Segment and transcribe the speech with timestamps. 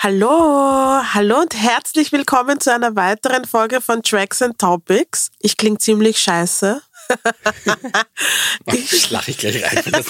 [0.00, 5.32] Hallo, hallo und herzlich willkommen zu einer weiteren Folge von Tracks and Topics.
[5.40, 6.80] Ich klinge ziemlich scheiße.
[8.66, 9.82] ich lache ich gleich rein.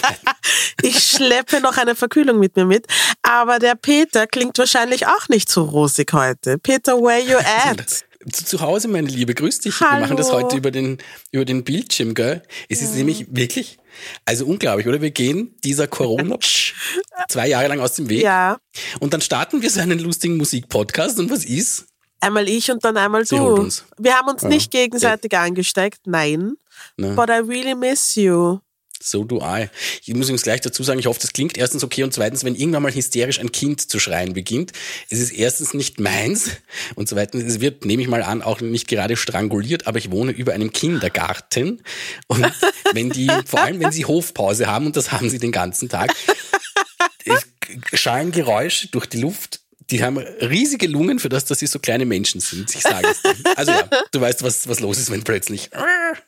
[0.82, 2.86] Ich schleppe noch eine Verkühlung mit mir mit,
[3.22, 6.58] aber der Peter klingt wahrscheinlich auch nicht so rosig heute.
[6.58, 8.04] Peter, where you at?
[8.30, 9.80] Zu, zu Hause, meine Liebe, grüß dich.
[9.80, 9.92] Hallo.
[9.92, 10.98] Wir machen das heute über den,
[11.32, 12.42] über den Bildschirm, gell?
[12.68, 13.77] Es ist nämlich wirklich,
[14.24, 15.00] also unglaublich, oder?
[15.00, 16.36] Wir gehen dieser Corona
[17.28, 18.22] zwei Jahre lang aus dem Weg.
[18.22, 18.58] Ja,
[19.00, 21.18] Und dann starten wir so einen lustigen Musikpodcast.
[21.18, 21.86] Und was ist?
[22.20, 23.68] einmal ich und dann einmal Sie du.
[23.98, 24.48] Wir haben uns Ja.
[24.48, 26.54] nicht gegenseitig angesteckt, nein.
[26.96, 27.14] Ne?
[27.14, 28.58] But I really miss you.
[29.00, 29.68] So do I.
[30.02, 32.54] Ich muss übrigens gleich dazu sagen, ich hoffe, das klingt erstens okay und zweitens, wenn
[32.54, 34.72] irgendwann mal hysterisch ein Kind zu schreien beginnt,
[35.10, 36.50] es ist erstens nicht meins
[36.94, 40.32] und zweitens, es wird, nehme ich mal an, auch nicht gerade stranguliert, aber ich wohne
[40.32, 41.82] über einem Kindergarten
[42.26, 42.44] und
[42.92, 46.14] wenn die, vor allem wenn sie Hofpause haben und das haben sie den ganzen Tag,
[47.92, 49.60] schallen Geräusche durch die Luft.
[49.90, 52.74] Die haben riesige Lungen für das, dass sie so kleine Menschen sind.
[52.74, 53.34] Ich sage es dir.
[53.56, 55.70] Also ja, du weißt, was, was los ist, wenn plötzlich.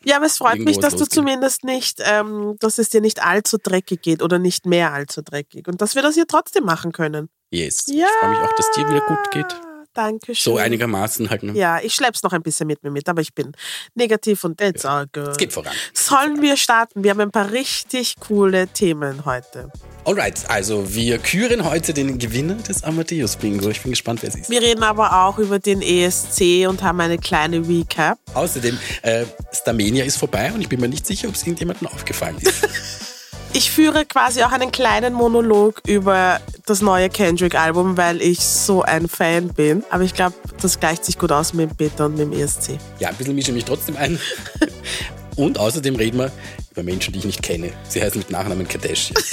[0.04, 1.14] Ja, aber es freut mich, dass du losgeht.
[1.14, 5.68] zumindest nicht, ähm, dass es dir nicht allzu dreckig geht oder nicht mehr allzu dreckig
[5.68, 7.28] und dass wir das hier trotzdem machen können.
[7.50, 7.84] Yes.
[7.86, 8.06] Ja.
[8.06, 9.69] Ich freue mich auch, dass dir wieder gut geht.
[9.94, 10.52] Dankeschön.
[10.52, 11.42] So einigermaßen halt.
[11.42, 11.52] Ne?
[11.52, 13.52] Ja, ich schlepp's noch ein bisschen mit mir mit, aber ich bin
[13.94, 15.28] negativ und it's all good.
[15.28, 15.72] Es geht voran.
[15.92, 17.02] Sollen wir starten?
[17.02, 19.70] Wir haben ein paar richtig coole Themen heute.
[20.04, 23.68] Alright, also wir küren heute den Gewinner des Amadeus Bingo.
[23.68, 24.50] Ich bin gespannt, wer es ist.
[24.50, 28.18] Wir reden aber auch über den ESC und haben eine kleine Recap.
[28.34, 32.38] Außerdem, äh, Starmania ist vorbei und ich bin mir nicht sicher, ob es irgendjemandem aufgefallen
[32.38, 32.66] ist.
[33.52, 39.08] Ich führe quasi auch einen kleinen Monolog über das neue Kendrick-Album, weil ich so ein
[39.08, 39.82] Fan bin.
[39.90, 42.78] Aber ich glaube, das gleicht sich gut aus mit dem Peter und mit dem ESC.
[43.00, 44.20] ja, ein bisschen mische mich trotzdem ein.
[45.36, 46.30] Und außerdem reden wir
[46.70, 47.72] über Menschen, die ich nicht kenne.
[47.88, 49.16] Sie heißen mit Nachnamen Kardashian.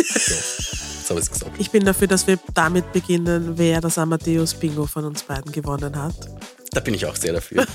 [1.08, 1.52] So, so ich gesagt.
[1.58, 6.16] Ich bin dafür, dass wir damit beginnen, wer das Amadeus-Bingo von uns beiden gewonnen hat.
[6.72, 7.66] Da bin ich auch sehr dafür.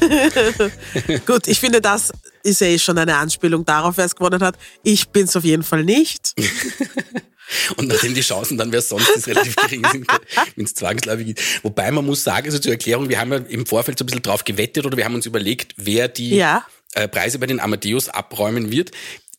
[1.27, 4.57] Gut, ich finde, das ist ja eh schon eine Anspielung darauf, wer es gewonnen hat.
[4.83, 6.35] Ich bin es auf jeden Fall nicht.
[7.77, 10.07] Und nachdem die Chancen dann, wer es sonst ist, relativ gering sind,
[10.57, 11.43] wenn es zwangsläufig geht.
[11.63, 14.23] Wobei man muss sagen, also zur Erklärung, wir haben ja im Vorfeld so ein bisschen
[14.23, 16.65] drauf gewettet oder wir haben uns überlegt, wer die Ja.
[16.95, 18.93] äh, Preise bei den Amadeus abräumen wird.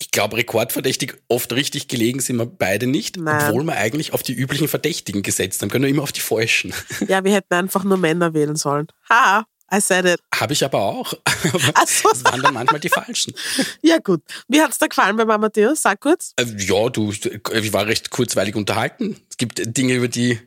[0.03, 3.47] Ich glaube, rekordverdächtig oft richtig gelegen sind wir beide nicht, Nein.
[3.47, 5.69] obwohl wir eigentlich auf die üblichen Verdächtigen gesetzt haben.
[5.69, 6.73] Können wir immer auf die falschen.
[7.07, 8.87] Ja, wir hätten einfach nur Männer wählen sollen.
[9.09, 10.19] Haha, I said it.
[10.35, 11.13] Habe ich aber auch.
[11.53, 12.09] Aber so.
[12.11, 13.33] es waren dann manchmal die falschen.
[13.81, 14.21] Ja, gut.
[14.49, 15.81] Wie hat's dir gefallen beim Amadeus?
[15.81, 16.33] Sag kurz.
[16.35, 19.15] Äh, Ja, du, ich war recht kurzweilig unterhalten.
[19.29, 20.37] Es gibt Dinge, über die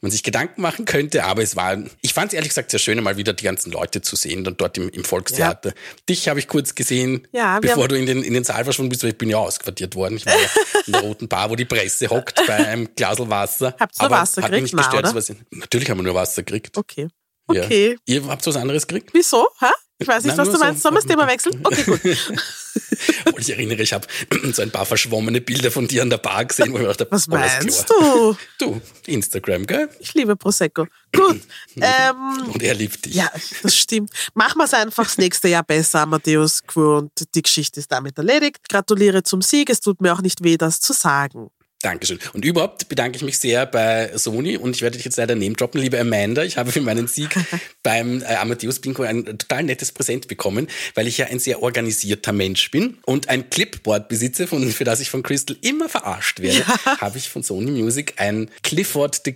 [0.00, 3.02] man sich Gedanken machen könnte, aber es war, ich fand es ehrlich gesagt sehr schön,
[3.02, 5.72] mal wieder die ganzen Leute zu sehen, dann dort im, im Volkstheater.
[6.08, 9.02] Dich habe ich kurz gesehen, Ja, bevor du in den, in den Saal verschwunden bist,
[9.02, 10.16] weil ich bin ja ausquartiert worden.
[10.16, 10.48] Ich war ja
[10.86, 13.74] in der roten Bar, wo die Presse hockt, bei einem Glasel Wasser.
[13.78, 14.62] Habt ihr Wasser mich gekriegt?
[14.64, 16.76] nicht gestört, Na, dass was- Natürlich haben wir nur Wasser gekriegt.
[16.76, 17.08] Okay.
[17.52, 17.62] Ja.
[17.64, 17.96] Okay.
[18.06, 19.10] Ihr habt was anderes gekriegt?
[19.12, 19.48] Wieso?
[19.60, 19.66] Hä?
[20.00, 20.64] Ich weiß nicht, Nein, was du so.
[20.64, 20.82] meinst.
[20.82, 21.60] Sollen wir das Thema wechseln?
[21.62, 22.00] Okay, gut.
[23.34, 24.06] Und ich erinnere, ich habe
[24.52, 27.26] so ein paar verschwommene Bilder von dir an der Bar gesehen, wo ich dachte, Was
[27.28, 27.98] meinst klar.
[28.00, 28.36] du?
[28.58, 29.88] Du, Instagram, gell?
[29.98, 30.86] Ich liebe Prosecco.
[31.14, 31.40] Gut.
[31.76, 33.14] Ähm, Und er liebt dich.
[33.14, 33.30] ja,
[33.62, 34.10] das stimmt.
[34.34, 38.18] Machen wir es einfach das nächste Jahr besser, Amadeus Crew, und die Geschichte ist damit
[38.18, 38.68] erledigt.
[38.68, 39.70] Gratuliere zum Sieg.
[39.70, 41.50] Es tut mir auch nicht weh, das zu sagen.
[41.82, 42.18] Dankeschön.
[42.34, 45.54] Und überhaupt bedanke ich mich sehr bei Sony und ich werde dich jetzt leider name
[45.54, 46.42] droppen, liebe Amanda.
[46.42, 47.30] Ich habe für meinen Sieg
[47.82, 52.32] beim äh, Amadeus Bingo ein total nettes Präsent bekommen, weil ich ja ein sehr organisierter
[52.32, 56.66] Mensch bin und ein Clipboard besitze, von, für das ich von Crystal immer verarscht werde,
[57.00, 59.32] habe ich von Sony Music ein Clifford the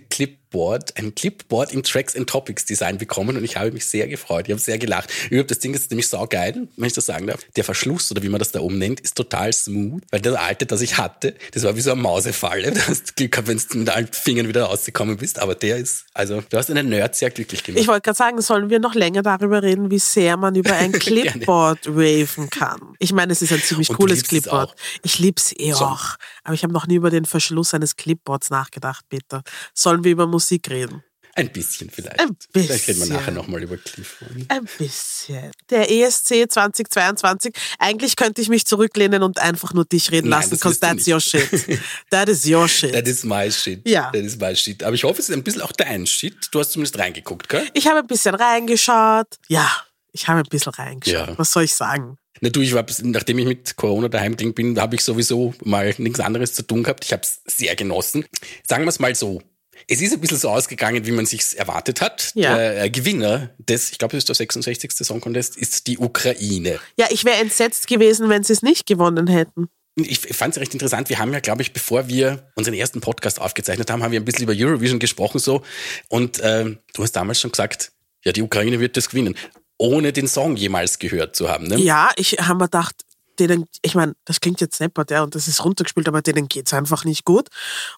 [0.55, 4.45] Clipboard, ein Clipboard im Tracks and Topics Design bekommen und ich habe mich sehr gefreut.
[4.47, 5.09] Ich habe sehr gelacht.
[5.29, 7.41] Überhaupt, das Ding ist nämlich saugeil, wenn ich das sagen darf.
[7.57, 10.65] Der Verschluss oder wie man das da oben nennt, ist total smooth, weil das alte,
[10.65, 12.71] das ich hatte, das war wie so eine Mausefalle.
[12.85, 16.05] Du hast Glück gehabt, wenn du mit allen Fingern wieder rausgekommen bist, aber der ist,
[16.13, 17.81] also du hast einen Nerd sehr glücklich gemacht.
[17.81, 20.91] Ich wollte gerade sagen, sollen wir noch länger darüber reden, wie sehr man über ein
[20.93, 22.79] Clipboard raven kann.
[22.99, 24.75] Ich meine, es ist ein ziemlich Und cooles es Clipboard.
[25.03, 25.85] Ich lieb's eh So.
[25.85, 26.15] auch.
[26.43, 29.41] Aber ich habe noch nie über den Verschluss eines Clipboards nachgedacht, Peter.
[29.73, 31.03] Sollen wir über Musik reden?
[31.37, 32.17] Ein bisschen vielleicht.
[32.17, 33.13] Ein Vielleicht reden wir bisschen.
[33.17, 34.31] nachher nochmal über Clifford.
[34.47, 35.51] Ein bisschen.
[35.69, 37.53] Der ESC 2022.
[37.77, 41.07] Eigentlich könnte ich mich zurücklehnen und einfach nur dich reden Nein, lassen, das because that's
[41.09, 41.49] your shit.
[42.09, 42.93] That is your shit.
[42.93, 43.85] That is my shit.
[43.85, 44.11] Ja.
[44.11, 44.81] That is my shit.
[44.81, 46.37] Aber ich hoffe, es ist ein bisschen auch dein Shit.
[46.51, 47.67] Du hast zumindest reingeguckt, gell?
[47.73, 49.27] Ich habe ein bisschen reingeschaut.
[49.49, 49.69] Ja,
[50.13, 51.27] ich habe ein bisschen reingeschaut.
[51.27, 51.37] Ja.
[51.37, 52.17] Was soll ich sagen?
[52.39, 55.93] Na du, ich war, nachdem ich mit Corona daheim gegangen bin, habe ich sowieso mal
[55.97, 57.03] nichts anderes zu tun gehabt.
[57.03, 58.25] Ich habe es sehr genossen.
[58.65, 59.41] Sagen wir es mal so.
[59.87, 62.31] Es ist ein bisschen so ausgegangen, wie man sich's erwartet hat.
[62.35, 62.55] Ja.
[62.55, 64.91] Der äh, Gewinner des, ich glaube, es ist der 66.
[64.93, 66.79] Song Contest, ist die Ukraine.
[66.97, 69.67] Ja, ich wäre entsetzt gewesen, wenn sie es nicht gewonnen hätten.
[69.95, 71.09] ich fand es recht interessant.
[71.09, 74.25] Wir haben ja, glaube ich, bevor wir unseren ersten Podcast aufgezeichnet haben, haben wir ein
[74.25, 75.61] bisschen über Eurovision gesprochen so.
[76.09, 77.91] Und äh, du hast damals schon gesagt,
[78.23, 79.35] ja, die Ukraine wird das gewinnen,
[79.77, 81.67] ohne den Song jemals gehört zu haben.
[81.67, 81.77] Ne?
[81.77, 83.04] Ja, ich habe mir gedacht,
[83.39, 86.73] denen, ich meine, das klingt jetzt neppert, ja, und das ist runtergespielt, aber denen geht's
[86.73, 87.49] einfach nicht gut.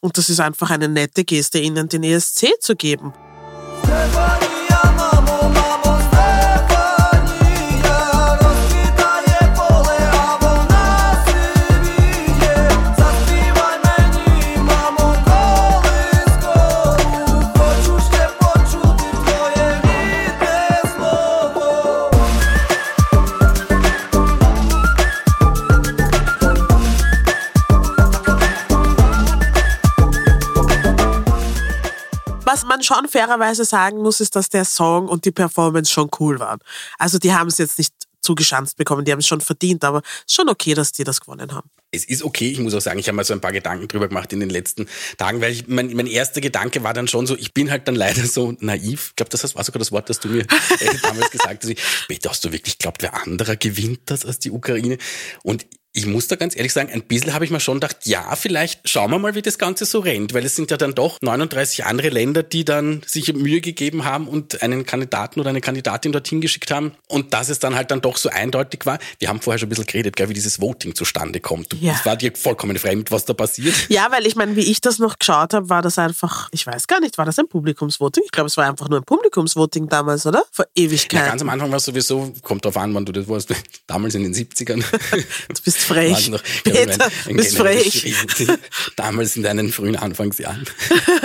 [0.01, 3.13] Und das ist einfach eine nette Geste, ihnen den ESC zu geben.
[3.84, 4.56] Stefania,
[33.27, 36.59] fairerweise sagen muss, ist, dass der Song und die Performance schon cool waren.
[36.97, 40.31] Also die haben es jetzt nicht zugeschanzt bekommen, die haben es schon verdient, aber es
[40.31, 41.69] ist schon okay, dass die das gewonnen haben.
[41.92, 44.10] Es ist okay, ich muss auch sagen, ich habe mal so ein paar Gedanken drüber
[44.10, 44.88] gemacht in den letzten
[45.18, 47.95] Tagen, weil ich, mein, mein erster Gedanke war dann schon so, ich bin halt dann
[47.95, 49.10] leider so naiv.
[49.12, 50.42] Ich glaube, das war sogar das Wort, das du mir
[50.80, 51.69] äh, damals gesagt hast.
[51.69, 54.98] Ich, Peter, hast du wirklich glaubt, wer anderer gewinnt das als die Ukraine?
[55.44, 55.66] Und
[55.98, 58.88] ich muss da ganz ehrlich sagen, ein bisschen habe ich mir schon gedacht, ja, vielleicht
[58.88, 61.86] schauen wir mal, wie das Ganze so rennt, weil es sind ja dann doch 39
[61.86, 66.40] andere Länder, die dann sich Mühe gegeben haben und einen Kandidaten oder eine Kandidatin dorthin
[66.40, 69.00] geschickt haben und dass es dann halt dann doch so eindeutig war.
[69.18, 71.76] Wir haben vorher schon ein bisschen geredet, gell, wie dieses Voting zustande kommt.
[71.81, 71.94] Ja.
[71.94, 73.74] Es war dir vollkommen fremd, was da passiert.
[73.89, 76.88] Ja, weil ich meine, wie ich das noch geschaut habe, war das einfach, ich weiß
[76.88, 78.24] gar nicht, war das ein Publikumsvoting?
[78.25, 80.44] Ich glaube, es war einfach nur ein Publikumsvoting damals, oder?
[80.51, 81.27] Vor Ja, Ewigkeiten.
[81.27, 83.50] ganz am Anfang war es sowieso, kommt drauf an, wann du das warst,
[83.88, 84.83] damals in den 70ern.
[85.47, 86.29] Du bist frech.
[86.29, 88.13] Noch, Peter, ein bist frech.
[88.95, 90.65] Damals in deinen frühen Anfangsjahren.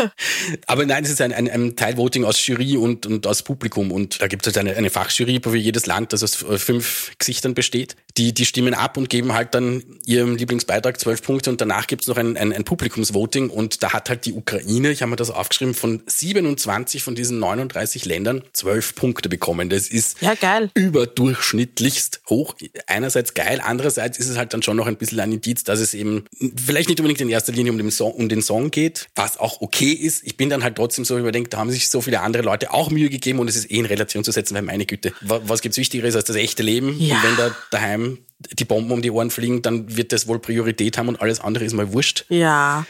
[0.67, 3.91] Aber nein, es ist ein, ein, ein Teilvoting aus Jury und, und aus Publikum.
[3.93, 7.55] Und da gibt es halt eine, eine Fachjury für jedes Land, das aus fünf Gesichtern
[7.55, 7.97] besteht.
[8.17, 12.03] Die, die stimmen ab und geben halt dann ihrem Lieblingsbeitrag zwölf Punkte und danach gibt
[12.03, 15.17] es noch ein, ein, ein Publikumsvoting und da hat halt die Ukraine, ich habe mir
[15.17, 19.71] das aufgeschrieben, von 27 von diesen 39 Ländern zwölf Punkte bekommen.
[19.71, 20.71] Das ist Ja, geil.
[20.75, 22.55] überdurchschnittlichst hoch.
[22.87, 25.95] Einerseits geil, andererseits ist es halt dann schon noch ein bisschen ein Indiz, dass es
[25.95, 26.25] eben
[26.57, 29.61] vielleicht nicht unbedingt in erster Linie um den Song, um den Song geht, was auch
[29.61, 30.23] okay ist.
[30.25, 32.91] Ich bin dann halt trotzdem so überdenkt, da haben sich so viele andere Leute auch
[32.91, 35.63] Mühe gegeben und es ist eh in Relation zu setzen, weil meine Güte, wa- was
[35.63, 36.97] gibt's Wichtigeres als das echte Leben?
[36.99, 37.17] Ja.
[37.17, 38.19] Und wenn da daheim
[38.53, 41.65] die Bomben um die Ohren fliegen, dann wird das wohl Priorität haben und alles andere
[41.65, 42.25] ist mal wurscht.
[42.29, 42.85] Ja.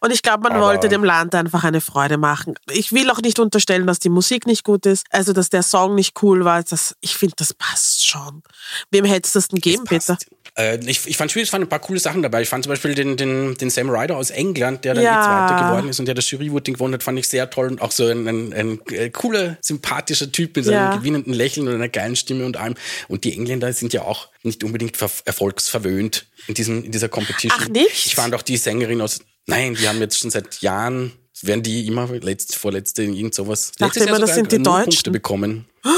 [0.00, 2.54] Und ich glaube, man Aber- wollte dem Land einfach eine Freude machen.
[2.70, 5.94] Ich will auch nicht unterstellen, dass die Musik nicht gut ist, also dass der Song
[5.94, 6.62] nicht cool war.
[6.62, 8.42] Das, ich finde, das passt schon.
[8.90, 9.84] Wem hättest du das denn geben.
[9.84, 10.16] Peter?
[10.58, 12.42] Äh, ich, ich fand schwierig, es waren ein paar coole Sachen dabei.
[12.42, 15.22] Ich fand zum Beispiel den, den, den Sam Ryder aus England, der dann Ja.
[15.48, 17.92] Zweiter geworden ist und der das Jury-Voting gewonnen hat, fand ich sehr toll und auch
[17.92, 20.96] so ein, ein, ein äh, cooler, sympathischer Typ mit seinem Ja.
[20.96, 22.74] gewinnenden Lächeln und einer geilen Stimme und allem.
[23.08, 27.52] Und die Engländer sind ja auch nicht unbedingt ver erfolgsverwöhnt in, diesem, in dieser Competition.
[27.62, 28.06] Ach, nicht?
[28.06, 31.12] Ich fand auch die Sängerin aus, nein, die haben jetzt schon seit Jahren,
[31.42, 33.72] werden die immer letzt, vorletzte, irgend sowas.
[33.78, 35.12] Letztes Jahr das sind die null Punkte Deutschen.
[35.12, 35.66] bekommen.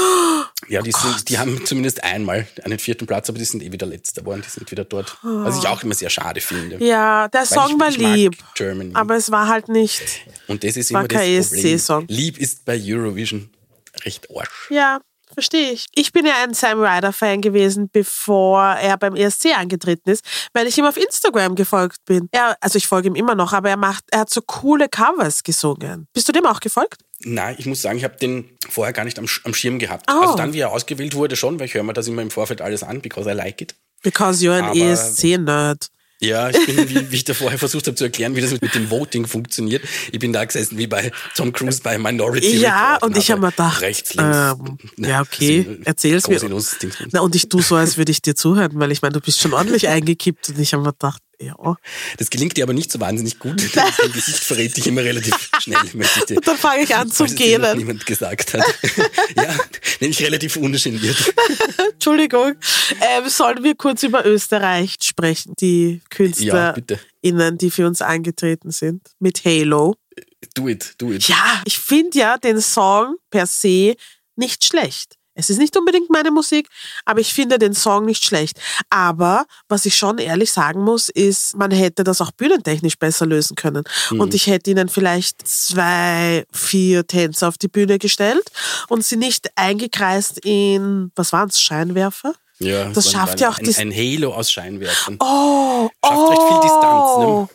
[0.67, 3.87] Ja, die, sind, die haben zumindest einmal einen vierten Platz, aber die sind eh wieder
[3.87, 4.43] letzter geworden.
[4.45, 5.17] Die sind wieder dort.
[5.23, 6.83] Was ich auch immer sehr schade finde.
[6.85, 8.37] Ja, der Song ich- war ich lieb.
[8.55, 8.91] Germany.
[8.93, 10.01] Aber es war halt nicht.
[10.47, 12.05] Und das ist war immer das Problem.
[12.07, 13.49] Lieb ist bei Eurovision
[14.03, 14.67] recht arsch.
[14.69, 14.99] Ja,
[15.39, 15.85] verstehe ich.
[15.95, 20.77] Ich bin ja ein Sam Ryder-Fan gewesen, bevor er beim ESC angetreten ist, weil ich
[20.77, 22.27] ihm auf Instagram gefolgt bin.
[22.31, 25.43] Er, also ich folge ihm immer noch, aber er macht, er hat so coole Covers
[25.43, 26.07] gesungen.
[26.13, 27.03] Bist du dem auch gefolgt?
[27.21, 30.09] Nein, ich muss sagen, ich habe den vorher gar nicht am, am Schirm gehabt.
[30.11, 30.21] Oh.
[30.21, 32.61] Also dann, wie er ausgewählt wurde, schon, weil ich höre mir das immer im Vorfeld
[32.61, 33.75] alles an, because I like it.
[34.03, 35.89] Because you're an ESC-Nerd.
[36.21, 38.75] Ja, ich bin, wie, wie ich da vorher versucht habe zu erklären, wie das mit,
[38.75, 39.83] dem Voting funktioniert.
[40.11, 43.39] Ich bin da gesessen wie bei Tom Cruise bei Minority Ja, Report und ich habe
[43.41, 44.37] habe mir gedacht, rechts, links.
[44.37, 46.39] ähm, ja, okay, erzähl's mir.
[47.11, 49.39] Na, und ich tu so, als würde ich dir zuhören, weil ich meine, du bist
[49.39, 51.55] schon ordentlich eingekippt und ich habe mir gedacht, ja.
[52.17, 53.61] Das gelingt dir aber nicht so wahnsinnig gut.
[53.75, 56.37] Dein Gesicht verrät dich immer relativ schnell, möchte ich dir.
[56.37, 57.77] Und dann fange ich an zu noch gähnen.
[57.77, 58.63] niemand gesagt hat.
[59.35, 59.57] ja,
[59.99, 61.33] nämlich relativ ungeniert.
[61.93, 62.55] Entschuldigung.
[63.01, 65.53] Ähm, sollen wir kurz über Österreich sprechen?
[65.59, 66.01] Die
[66.39, 66.73] Ja.
[66.73, 69.01] KünstlerInnen, die für uns angetreten sind.
[69.19, 69.95] Mit Halo.
[70.55, 71.27] Do it, do it.
[71.27, 73.95] Ja, ich finde ja den Song per se
[74.35, 75.15] nicht schlecht.
[75.39, 76.67] Es ist nicht unbedingt meine Musik,
[77.05, 78.59] aber ich finde den Song nicht schlecht.
[78.89, 83.55] Aber was ich schon ehrlich sagen muss, ist, man hätte das auch bühnentechnisch besser lösen
[83.55, 83.83] können.
[84.11, 84.19] Mhm.
[84.19, 88.51] Und ich hätte ihnen vielleicht zwei, vier Tänze auf die Bühne gestellt
[88.89, 92.33] und sie nicht eingekreist in, was waren es, Scheinwerfer?
[92.59, 95.17] Ja, Das schafft ja auch ein, ein Halo aus Scheinwerfern.
[95.21, 96.27] Oh, Schafft oh.
[96.27, 97.49] recht viel Distanz, ne?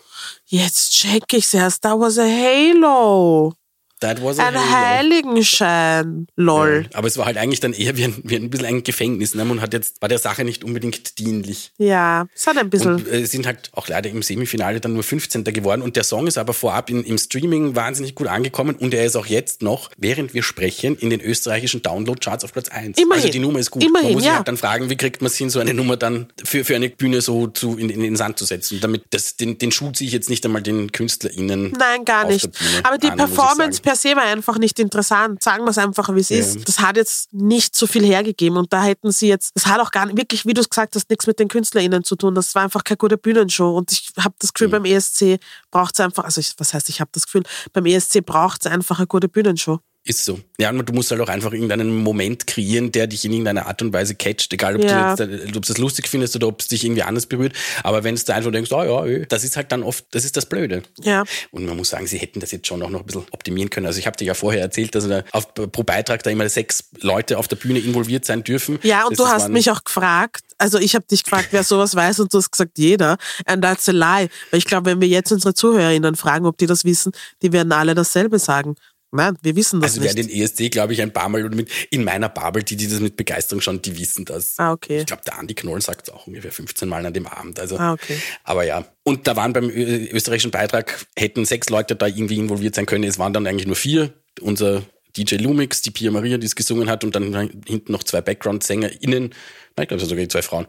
[0.47, 1.85] Jetzt check ich's erst.
[1.85, 3.55] Da was a Halo.
[4.01, 4.55] That was a Ein.
[4.57, 6.27] Heiligenschein.
[6.37, 6.87] Lol.
[6.93, 9.35] Aber es war halt eigentlich dann eher wie ein, wie ein bisschen ein Gefängnis.
[9.35, 9.45] Ne?
[9.45, 11.73] Man hat jetzt, war der Sache nicht unbedingt dienlich.
[11.79, 12.97] Ja, es hat ein bisschen.
[12.97, 15.45] Und äh, sind halt auch leider im Semifinale dann nur 15.
[15.45, 15.83] geworden.
[15.83, 19.17] Und der Song ist aber vorab in, im Streaming wahnsinnig gut angekommen und er ist
[19.17, 22.99] auch jetzt noch, während wir sprechen, in den österreichischen Download-Charts auf Platz 1.
[22.99, 23.13] Immerhin.
[23.13, 23.85] Also die Nummer ist gut.
[23.85, 24.37] Immerhin, Man muss sich ja.
[24.39, 26.91] halt dann fragen, wie kriegt man es hin, so eine Nummer dann für, für eine
[26.91, 28.81] Bühne so zu, in, in den Sand zu setzen.
[28.81, 31.73] Damit das, den, den Schuh ziehe ich jetzt nicht einmal den KünstlerInnen.
[31.79, 32.45] Nein, gar auf nicht.
[32.45, 33.81] der Bühne Aber die an, Performance.
[33.85, 35.43] Per se war einfach nicht interessant.
[35.43, 36.39] Sagen wir es einfach, wie es Ja.
[36.39, 36.67] ist.
[36.69, 38.57] Das hat jetzt nicht so viel hergegeben.
[38.59, 40.97] Und da hätten sie jetzt, das hat auch gar nicht, wirklich, wie du es gesagt
[40.97, 42.35] hast, nichts mit den KünstlerInnen zu tun.
[42.35, 43.77] Das war einfach keine gute Bühnenshow.
[43.77, 44.53] Und ich habe das.
[44.55, 45.39] Gefühl, beim ESC
[45.71, 48.71] braucht es einfach, also ich, was heißt, ich habe das Gefühl, beim ESC braucht es
[48.71, 49.81] einfach eine gute Bühnenshow.
[50.07, 50.39] Ist so.
[50.59, 53.81] Ja, und du musst halt auch einfach irgendeinen Moment kreieren, der dich in irgendeiner Art
[53.81, 55.17] und Weise catcht, egal ob Ja.
[55.17, 57.55] du jetzt, äh, ob du es lustig findest oder ob es dich irgendwie anders berührt.
[57.83, 60.37] Aber wenn du einfach denkst, oh ja, eh, das ist halt dann oft, das ist
[60.37, 60.83] das Blöde.
[61.03, 61.25] Ja.
[61.53, 63.87] Und man muss sagen, sie hätten das jetzt schon auch noch ein bisschen optimieren können.
[63.87, 66.85] Also ich habe dir ja vorher erzählt, dass da auf, pro Beitrag da immer sechs
[67.01, 68.79] Leute auf der Bühne involviert sein dürfen.
[68.83, 71.95] Ja, und Das du hast mich auch gefragt, also ich habe dich gefragt, wer sowas
[71.97, 73.17] weiß und du hast gesagt, jeder.
[73.47, 74.29] And that's a lie.
[74.51, 77.73] Weil ich glaube, wenn wir jetzt unsere ZuhörerInnen fragen, ob die das wissen, die werden
[77.73, 78.77] alle dasselbe sagen.
[79.15, 80.31] Nein, wir wissen das Also wer nicht.
[80.31, 83.01] den ESC, glaube ich, ein paar Mal oder mit, in meiner Bubble, die, die das
[83.01, 84.55] mit Begeisterung schauen, die wissen das.
[84.59, 84.99] Ah, okay.
[85.01, 87.61] Ich glaube, der Andi Knoll sagt es auch ungefähr 15 Mal an dem Abend.
[87.61, 88.19] Also, Ah, okay.
[88.43, 88.85] Aber ja.
[89.05, 93.05] Und da waren beim österreichischen Beitrag, hätten sechs Leute da irgendwie involviert sein können.
[93.05, 94.13] Es waren dann eigentlich nur vier.
[94.41, 94.83] Unser
[95.17, 97.33] DJ Lumix, die Pia Maria, die es gesungen hat, und dann
[97.67, 99.35] hinten noch zwei Background-SängerInnen.
[99.77, 100.67] Nein, ich glaube, es waren sogar die zwei Frauen.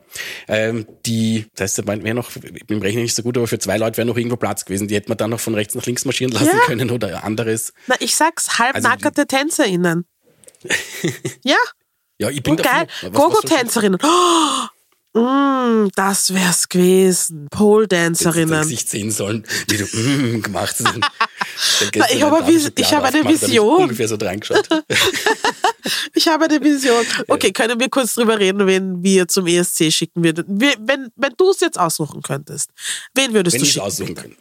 [0.47, 2.31] Ähm, die, das heißt, wäre noch,
[2.67, 4.87] im Rechnen nicht so gut, aber für zwei Leute wäre noch irgendwo Platz gewesen.
[4.87, 6.59] Die hätte man dann noch von rechts nach links marschieren lassen Ja.
[6.65, 7.73] können oder anderes.
[7.87, 10.05] Na, ich sag's, halbnackerte TänzerInnen.
[11.43, 11.55] ja,
[12.17, 12.87] Ja, ich bin und geil.
[12.87, 13.09] dafür.
[13.09, 13.99] Ich- Gogo-Tänzerinnen.
[15.13, 17.47] Oh, mm, das wär's gewesen.
[17.51, 18.61] Pole-Dancerinnen.
[18.63, 20.95] Gesicht sehen sollen, wie du mm, gemacht hast.
[22.13, 23.83] Ich habe eine Vis- ich habe eine Vision.
[23.83, 24.67] ungefähr so reingeschaut.
[26.13, 27.05] Ich habe eine Vision.
[27.27, 30.43] Okay, können wir kurz drüber reden, wen wir zum ESC schicken würden?
[30.47, 32.71] Wenn, wenn du es jetzt aussuchen könntest,
[33.13, 33.85] wen würdest Wenn du ich es schicken?
[33.85, 34.35] aussuchen kann.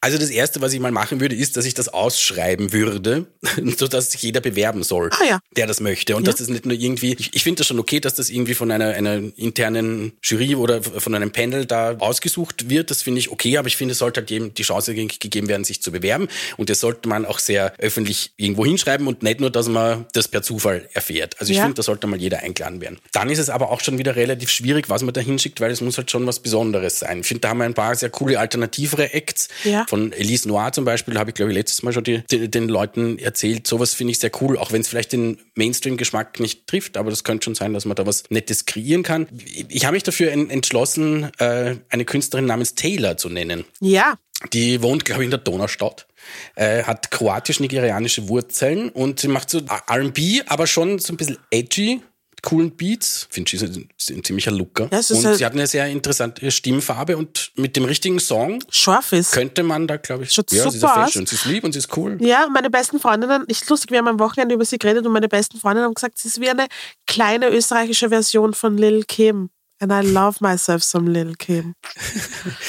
[0.00, 3.26] Also das Erste, was ich mal machen würde, ist, dass ich das ausschreiben würde,
[3.78, 5.38] sodass sich jeder bewerben soll, Ah, ja.
[5.56, 6.16] der das möchte.
[6.16, 6.32] Und Ja.
[6.32, 8.72] dass das nicht nur irgendwie, ich, ich finde das schon okay, dass das irgendwie von
[8.72, 12.90] einer, einer internen Jury oder von einem Panel da ausgesucht wird.
[12.90, 15.46] Das finde ich okay, aber ich finde, es sollte halt jedem die Chance ge- gegeben
[15.46, 16.26] werden, sich zu bewerben.
[16.56, 20.28] Und das sollte man auch sehr öffentlich irgendwo hinschreiben und nicht nur, dass man das
[20.28, 21.36] per Zufall erfährt.
[21.40, 21.64] Also ich Ja.
[21.64, 22.98] finde, da sollte mal jeder eingeladen werden.
[23.12, 25.80] Dann ist es aber auch schon wieder relativ schwierig, was man da hinschickt, weil es
[25.80, 27.20] muss halt schon was Besonderes sein.
[27.20, 29.48] Ich finde, da haben wir ein paar sehr coole alternativere Acts.
[29.64, 29.84] Ja.
[29.88, 32.68] Von Elise Noir zum Beispiel habe ich, glaube ich, letztes Mal schon die, die, den
[32.68, 33.66] Leuten erzählt.
[33.66, 37.24] Sowas finde ich sehr cool, auch wenn es vielleicht den Mainstream-Geschmack nicht trifft, aber das
[37.24, 39.26] könnte schon sein, dass man da was Nettes kreieren kann.
[39.68, 43.64] Ich habe mich dafür en- entschlossen, äh, eine Künstlerin namens Taylor zu nennen.
[43.80, 44.14] Ja,
[44.54, 46.06] Die wohnt, glaube ich, in der Donaustadt,
[46.54, 52.02] äh, hat kroatisch-nigerianische Wurzeln und sie macht so R&B, aber schon so ein bisschen edgy,
[52.42, 53.26] coolen Beats.
[53.30, 54.88] Finde ich, sie ist ein, ziemlicher Looker.
[54.90, 59.12] Ja, und halt- sie hat eine sehr interessante Stimmfarbe und mit dem richtigen Song scharf
[59.12, 59.32] ist.
[59.32, 61.16] könnte man da, glaube ich, Schaut ja, sie ist super aus.
[61.16, 62.16] und sie ist lieb und sie ist cool.
[62.20, 65.28] Ja, meine besten Freundinnen, ist lustig, wir haben am Wochenende über sie geredet und meine
[65.28, 66.66] besten Freundinnen haben gesagt, sie ist wie eine
[67.06, 69.50] kleine österreichische Version von Lil Kim.
[69.82, 71.74] And I love myself some Lil Kim.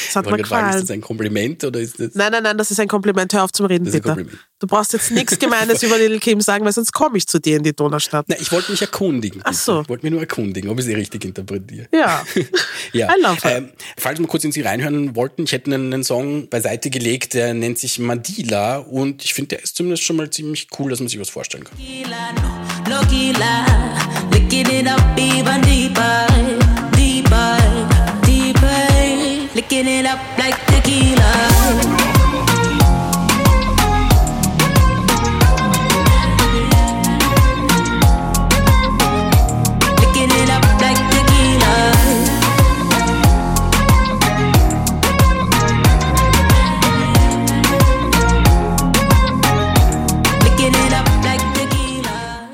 [0.06, 0.82] Das hat mir fragen, ist gefallen.
[0.82, 2.15] das ein Kompliment oder ist das...
[2.15, 3.34] Nein, nein, nein, das ist ein Kompliment.
[3.34, 4.15] Hör auf zum Reden, Das ist ein bitte.
[4.15, 4.48] Kompliment.
[4.60, 7.58] Du brauchst jetzt nichts Gemeines über Lil Kim sagen, weil sonst komme ich zu dir
[7.58, 8.27] in die Donaustadt.
[8.30, 9.41] Na, ich wollte mich erkundigen.
[9.44, 9.82] Ach so.
[9.82, 11.88] Ich wollte mich nur erkundigen, ob ich sie richtig interpretiere.
[11.91, 12.24] Ja.
[12.94, 13.10] Ja.
[13.13, 13.58] I love her.
[13.58, 17.34] Ähm, falls wir kurz in Sie reinhören wollten, ich hätte einen, einen Song beiseite gelegt,
[17.34, 21.00] der nennt sich Mandila und ich finde, der ist zumindest schon mal ziemlich cool, dass
[21.00, 21.77] man sich was vorstellen kann.
[21.77, 23.65] Tequila, no, no killer.
[24.32, 26.25] Licking it up even deeper,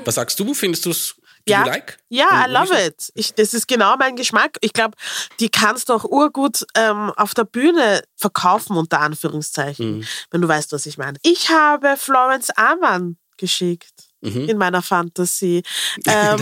[0.08, 0.54] Was sagst du?
[0.54, 1.14] Findest du es
[1.48, 1.98] Ja, you like?
[2.08, 3.10] ja, I love it.
[3.14, 4.58] Ich, das ist genau mein Geschmack.
[4.60, 4.96] Ich glaube,
[5.40, 10.72] die kannst du auch urgut ähm, auf der Bühne verkaufen, unter Anführungszeichen, wenn du weißt,
[10.72, 11.18] was ich meine.
[11.22, 15.62] Ich habe Florence Amann geschickt in meiner Fantasie.
[16.06, 16.40] Ähm,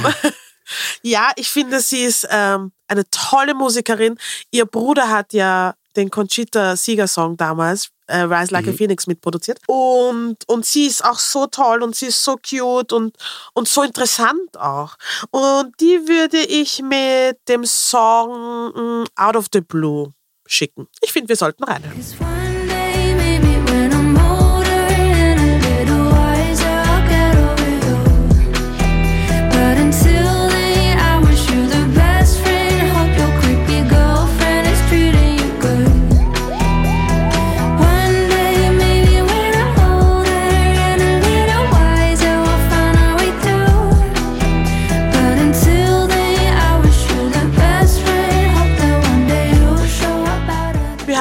[1.03, 4.19] ja, ich finde, sie ist ähm, eine tolle Musikerin.
[4.51, 9.61] Ihr Bruder hat ja den Conchita-Sieger-Song damals, äh, Rise Like a Phoenix, mitproduziert.
[9.67, 13.17] Und, und sie ist auch so toll und sie ist so cute und,
[13.55, 14.97] und so interessant auch.
[15.31, 20.13] Und die würde ich mit dem Song mm, Out of the Blue
[20.47, 20.89] schicken.
[21.03, 21.83] Ich finde, wir sollten rein.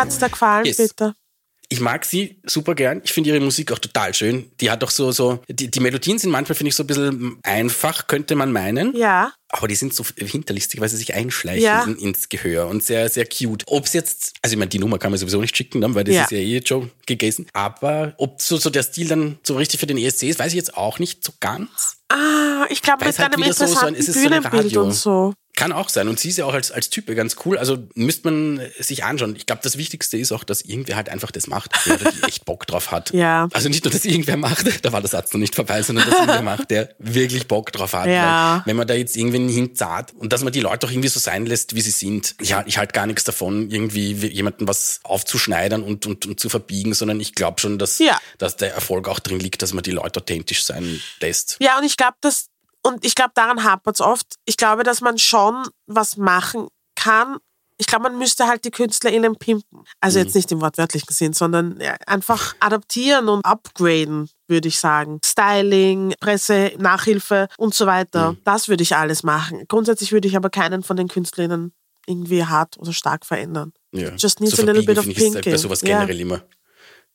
[0.06, 0.78] Hat's dir gefallen, Yes.
[0.78, 1.16] bitte?
[1.68, 3.02] Ich mag sie super gern.
[3.04, 4.52] Ich finde ihre Musik auch total schön.
[4.62, 7.40] Die hat doch so, so, die, die Melodien sind manchmal, finde ich, so ein bisschen
[7.42, 8.96] einfach, könnte man meinen.
[8.96, 9.34] Ja.
[9.50, 11.84] Aber die sind so hinterlistig, weil sie sich einschleichen Ja.
[11.86, 13.64] in, ins Gehör und sehr, sehr cute.
[13.66, 16.04] Ob es jetzt, also ich meine, die Nummer kann man sowieso nicht schicken, dann, weil
[16.04, 16.24] das Ja.
[16.26, 17.48] ist ja eh schon gegessen.
[17.54, 20.58] Aber ob so, so der Stil dann so richtig für den ESC ist, weiß ich
[20.58, 21.98] jetzt auch nicht so ganz.
[22.10, 24.20] Ah, ich glaube mit es halt deinem wieder so- so ein- interessanten es ist so
[24.20, 24.84] eine Bühnenbild Radio.
[24.84, 25.34] und so.
[25.56, 26.08] Kann auch sein.
[26.10, 27.58] Und sie ist ja auch als, als Type ganz cool.
[27.58, 29.36] Also müsste man sich anschauen.
[29.36, 32.46] Ich glaube, das Wichtigste ist auch, dass irgendwer halt einfach das macht, der die echt
[32.46, 33.12] Bock drauf hat.
[33.14, 33.48] Ja.
[33.54, 36.16] Also nicht nur, dass irgendwer macht, da war der Satz noch nicht vorbei, sondern dass
[36.20, 38.08] irgendwer macht, der wirklich Bock drauf hat.
[38.08, 38.58] Ja.
[38.58, 41.20] Weil, wenn man da jetzt irgendwen hinzahlt und dass man die Leute auch irgendwie so
[41.20, 42.36] sein lässt, wie sie sind.
[42.42, 46.50] Ich, ich halt gar nichts davon, irgendwie wie- jemanden was aufzuschneidern und, und, und zu
[46.50, 48.20] verbiegen, sondern ich glaube schon, dass, Ja.
[48.38, 51.58] dass der Erfolg auch drin liegt, dass man die Leute authentisch sein lässt.
[51.60, 52.48] Ja, und ich glaube, dass,
[52.86, 54.36] und ich glaube, daran hapert es oft.
[54.46, 57.38] Ich glaube, dass man schon was machen kann.
[57.78, 59.84] Ich glaube, man müsste halt die KünstlerInnen pimpen.
[60.00, 60.26] Also Mhm.
[60.26, 61.78] jetzt nicht im wortwörtlichen Sinn, sondern
[62.08, 65.20] einfach adaptieren und upgraden, würde ich sagen.
[65.26, 68.32] Styling, Presse, Nachhilfe und so weiter.
[68.32, 68.38] Mhm.
[68.46, 69.66] Das würde ich alles machen.
[69.68, 71.74] Grundsätzlich würde ich aber keinen von den KünstlerInnen
[72.08, 73.74] irgendwie hart oder stark verändern.
[73.92, 74.10] Ja.
[74.16, 75.58] Just needs Zu a little bit of ich, ist bei pinking.
[75.58, 76.44] sowas generell immer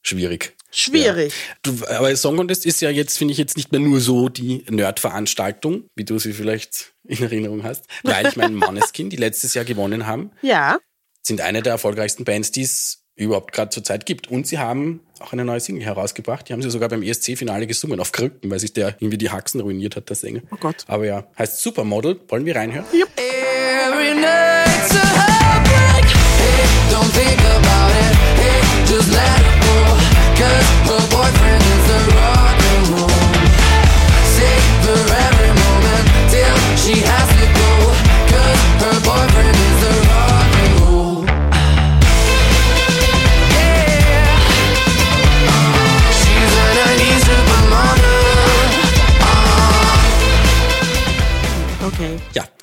[0.03, 0.57] schwierig.
[0.73, 1.33] Schwierig.
[1.63, 4.65] Du, aber Song Contest ist ja jetzt, finde ich, jetzt nicht mehr nur so die
[4.71, 9.65] Nerd-Veranstaltung, wie du sie vielleicht in Erinnerung hast, weil ich meine Måneskin, die letztes Jahr
[9.65, 10.79] gewonnen haben, Ja.
[11.23, 14.29] sind eine der erfolgreichsten Bands, die es überhaupt gerade zur Zeit gibt.
[14.31, 16.49] Und sie haben auch eine neue Single herausgebracht.
[16.49, 19.61] Die haben sie sogar beim ESC-Finale gesungen, auf Krücken, weil sich der irgendwie die Haxen
[19.61, 20.41] ruiniert hat, der Sänger.
[20.51, 20.85] Oh Gott.
[20.87, 22.21] Aber ja, heißt Supermodel.
[22.29, 22.87] Wollen wir reinhören?
[22.93, 23.40] Every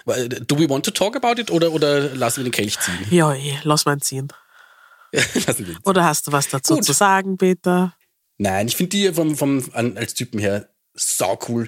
[0.08, 2.98] Do we want to talk about it oder, oder lassen wir den Kelch ziehen?
[3.10, 4.30] Ja, eh, lass mal ziehen.
[5.12, 6.86] lassen wir ihn Oder hast du was dazu Gut.
[6.86, 7.94] zu sagen, Peter?
[8.38, 11.68] Nein, ich finde die vom, vom, als Typen her sau cool.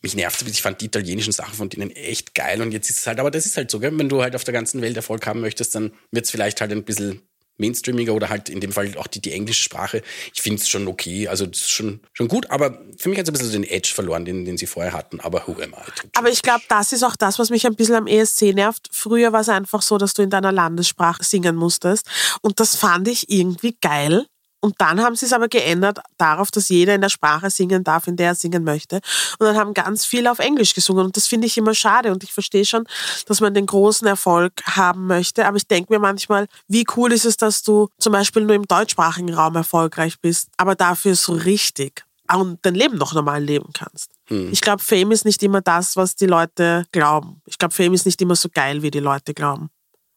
[0.00, 3.00] Mich nervt es, ich fand die italienischen Sachen von denen echt geil und jetzt ist
[3.00, 3.96] es halt, aber das ist halt so, gell?
[3.98, 6.72] wenn du halt auf der ganzen Welt Erfolg haben möchtest, dann wird es vielleicht halt
[6.72, 7.22] ein bisschen
[7.58, 10.02] mainstreamiger oder halt in dem Fall auch die, die englische Sprache.
[10.34, 13.26] Ich finde es schon okay, also das ist schon, schon gut, aber für mich hat
[13.26, 16.08] es ein bisschen den Edge verloren, den, den sie vorher hatten, aber who am I?
[16.14, 18.88] Aber ich glaube, das ist auch das, was mich ein bisschen am ESC nervt.
[18.92, 22.06] Früher war es einfach so, dass du in deiner Landessprache singen musstest.
[22.42, 24.26] Und das fand ich irgendwie geil.
[24.60, 28.06] Und dann haben sie es aber geändert darauf, dass jeder in der Sprache singen darf,
[28.06, 28.96] in der er singen möchte.
[29.38, 31.06] Und dann haben ganz viele auf Englisch gesungen.
[31.06, 32.10] Und das finde ich immer schade.
[32.10, 32.84] Und ich verstehe schon,
[33.26, 35.46] dass man den großen Erfolg haben möchte.
[35.46, 38.66] Aber ich denke mir manchmal, wie cool ist es, dass du zum Beispiel nur im
[38.66, 44.10] deutschsprachigen Raum erfolgreich bist, aber dafür so richtig und dein Leben noch normal leben kannst.
[44.28, 47.40] Ich glaube, Fame ist nicht immer das, was die Leute glauben.
[47.46, 49.70] Ich glaube, Fame ist nicht immer so geil, wie die Leute glauben.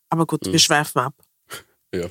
[0.09, 1.13] Aber gut, wir schweifen ab.
[1.91, 2.05] Ja.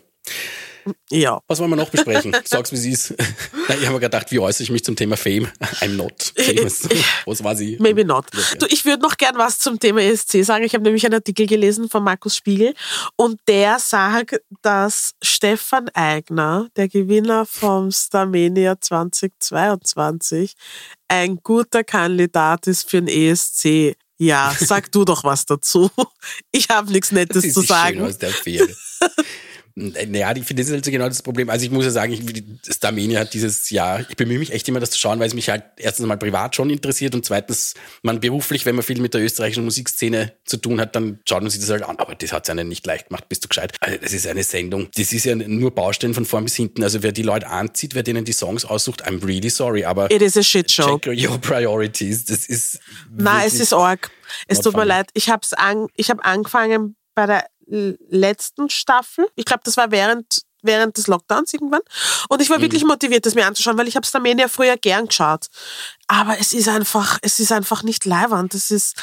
[1.10, 1.40] Ja.
[1.46, 2.36] Was wollen wir noch besprechen?
[2.44, 3.14] Sag's, wie sie ist.
[3.68, 5.46] Ich habe mir gedacht, wie äußere ich mich zum Thema Fame?
[5.82, 6.88] I'm not famous.
[7.26, 7.76] Was war sie?
[7.78, 8.24] Maybe not.
[8.58, 10.64] Du, ich würde noch gern was zum Thema ESC sagen.
[10.64, 12.74] Ich habe nämlich einen Artikel gelesen von Markus Spiegel
[13.16, 20.54] und der sagt, dass Stefan Eigner, der Gewinner vom Starmania 2022,
[21.08, 23.96] ein guter Kandidat ist für den ESC.
[24.18, 25.90] Ja, sag du doch was dazu.
[26.50, 28.02] Ich habe nichts Nettes zu ist schön sagen.
[28.02, 28.68] aus der Fähre.
[29.78, 31.48] Naja, ich finde, das ist halt so genau das Problem.
[31.50, 34.80] Also ich muss ja sagen, ich, Starmania hat dieses Jahr, ich bemühe mich echt immer,
[34.80, 38.20] das zu schauen, weil es mich halt erstens mal privat schon interessiert und zweitens, man
[38.20, 41.60] beruflich, wenn man viel mit der österreichischen Musikszene zu tun hat, dann schaut man sich
[41.60, 41.96] das halt an.
[41.98, 43.74] Aber das hat es einen nicht leicht gemacht, bist du gescheit.
[43.80, 46.82] Also das ist eine Sendung, das ist ja nur Baustellen von vorn bis hinten.
[46.82, 50.22] Also wer die Leute anzieht, wer denen die Songs aussucht, I'm really sorry, aber It
[50.22, 50.98] is a shit show.
[50.98, 52.24] check your priorities.
[52.24, 52.80] Das ist
[53.16, 54.10] Nein, es ist arg.
[54.46, 54.88] Es tut mir funny.
[54.88, 55.10] leid.
[55.14, 59.26] Ich habe an, ich hab angefangen bei der letzten Staffel.
[59.36, 61.82] Ich glaube, das war während, während des Lockdowns irgendwann.
[62.28, 62.88] Und ich war wirklich Mhm.
[62.88, 65.46] motiviert, das mir anzuschauen, weil ich habe Starmania früher gern geschaut.
[66.08, 68.54] Aber es ist einfach, es ist einfach nicht leiwand.
[68.54, 68.96] Es ist,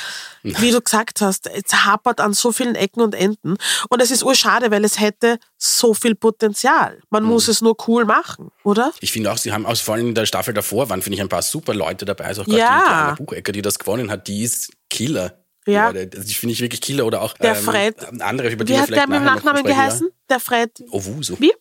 [0.43, 3.56] wie du gesagt hast, es hapert an so vielen Ecken und Enden.
[3.89, 6.99] Und es ist urschade, weil es hätte so viel Potenzial.
[7.10, 7.30] Man Mhm.
[7.30, 8.91] muss es nur cool machen, oder?
[8.99, 11.21] Ich finde auch, sie haben aus, vor allem in der Staffel davor waren, finde ich,
[11.21, 12.25] ein paar super Leute dabei.
[12.25, 12.80] Also auch gerade Ja.
[12.80, 15.39] die Diana Buchecker, die das gewonnen hat, die ist Killer.
[15.67, 15.89] Ja.
[15.89, 16.17] Leute.
[16.17, 17.06] Also die finde ich wirklich Killer.
[17.06, 18.21] Oder auch Der ähm, Fred.
[18.21, 20.10] andere, über die Wie hat der mit dem Nachnamen geheißen?
[20.30, 20.71] Der Fred.
[20.80, 20.86] Ja.
[20.91, 21.36] Owusu.
[21.39, 21.54] Wie?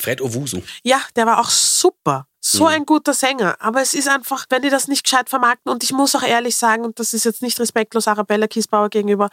[0.00, 0.60] Fred Owusu.
[0.82, 2.26] Ja, der war auch super.
[2.44, 3.54] So ein guter Sänger.
[3.60, 6.56] Aber es ist einfach, wenn die das nicht gescheit vermarkten, und ich muss auch ehrlich
[6.56, 9.30] sagen, und das ist jetzt nicht respektlos Arabella Kiesbauer gegenüber,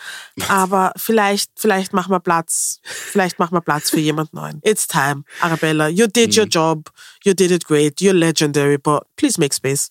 [0.48, 2.80] aber vielleicht, vielleicht machen wir Platz.
[2.84, 4.62] Vielleicht machen wir Platz für jemand neuen.
[4.64, 5.88] It's time, Arabella.
[5.88, 6.92] You did your job.
[7.24, 8.00] You did it great.
[8.00, 9.90] You're legendary, but please make space.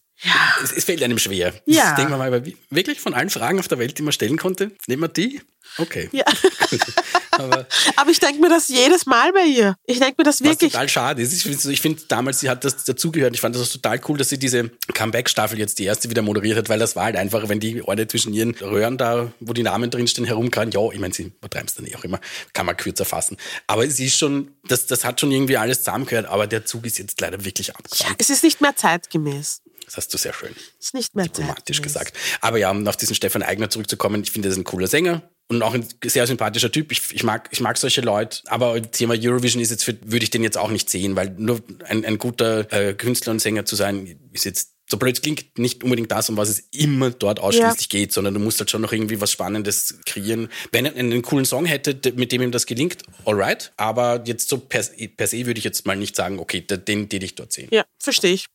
[0.63, 1.55] Es, es fällt einem schwer.
[1.67, 1.95] Ja.
[1.95, 4.73] Denken wir mal, aber wirklich von allen Fragen auf der Welt, die man stellen konnte,
[4.87, 5.41] nehmen wir die?
[5.77, 6.09] Okay.
[6.13, 6.25] Ja.
[7.33, 9.77] Aber Aber ich denke mir das jedes Mal bei ihr.
[9.87, 10.73] Ich denke mir das was wirklich.
[10.73, 13.35] total schade ist, ich finde ich find damals, sie hat das dazugehört.
[13.35, 16.69] Ich fand das total cool, dass sie diese Comeback-Staffel jetzt die erste wieder moderiert hat,
[16.69, 19.91] weil das war halt einfach, wenn die Ohren zwischen ihren Röhren da, wo die Namen
[19.91, 22.21] drinstehen, herumkamen, ja, ich meine, sie übertreibt es dann eh auch immer,
[22.55, 23.37] kann man kürzer fassen.
[23.67, 26.99] Aber sie ist schon, das, das hat schon irgendwie alles zusammengehört, aber der Zug ist
[26.99, 28.17] jetzt leider wirklich abgefahren.
[28.19, 29.63] Es ist nicht mehr zeitgemäß.
[29.89, 30.55] Das hast du sehr schön
[30.89, 32.17] ist nicht mehr diplomatisch gesagt.
[32.41, 35.23] Aber ja, um auf diesen Stefan Eigner zurückzukommen, ich finde, er ist ein cooler Sänger
[35.49, 36.93] und auch ein sehr sympathischer Typ.
[36.93, 40.31] Ich, ich, mag, ich mag solche Leute, aber Thema Eurovision ist jetzt, für, würde ich
[40.31, 43.77] den jetzt auch nicht sehen, weil nur ein, ein guter äh, Künstler und Sänger zu
[43.77, 47.41] sein, ist jetzt, so blöd es klingt, nicht unbedingt das, um was es immer dort
[47.41, 50.49] ausschließlich geht, sondern du musst halt schon noch irgendwie was Spannendes kreieren.
[50.73, 53.71] Wenn er einen, coolen Song hätte, mit dem ihm das gelingt, alright.
[53.77, 57.09] Aber jetzt so per, per se würde ich jetzt mal nicht sagen, okay, den, den
[57.11, 57.69] den ich dort sehen.
[57.71, 58.47] Ja, verstehe ich.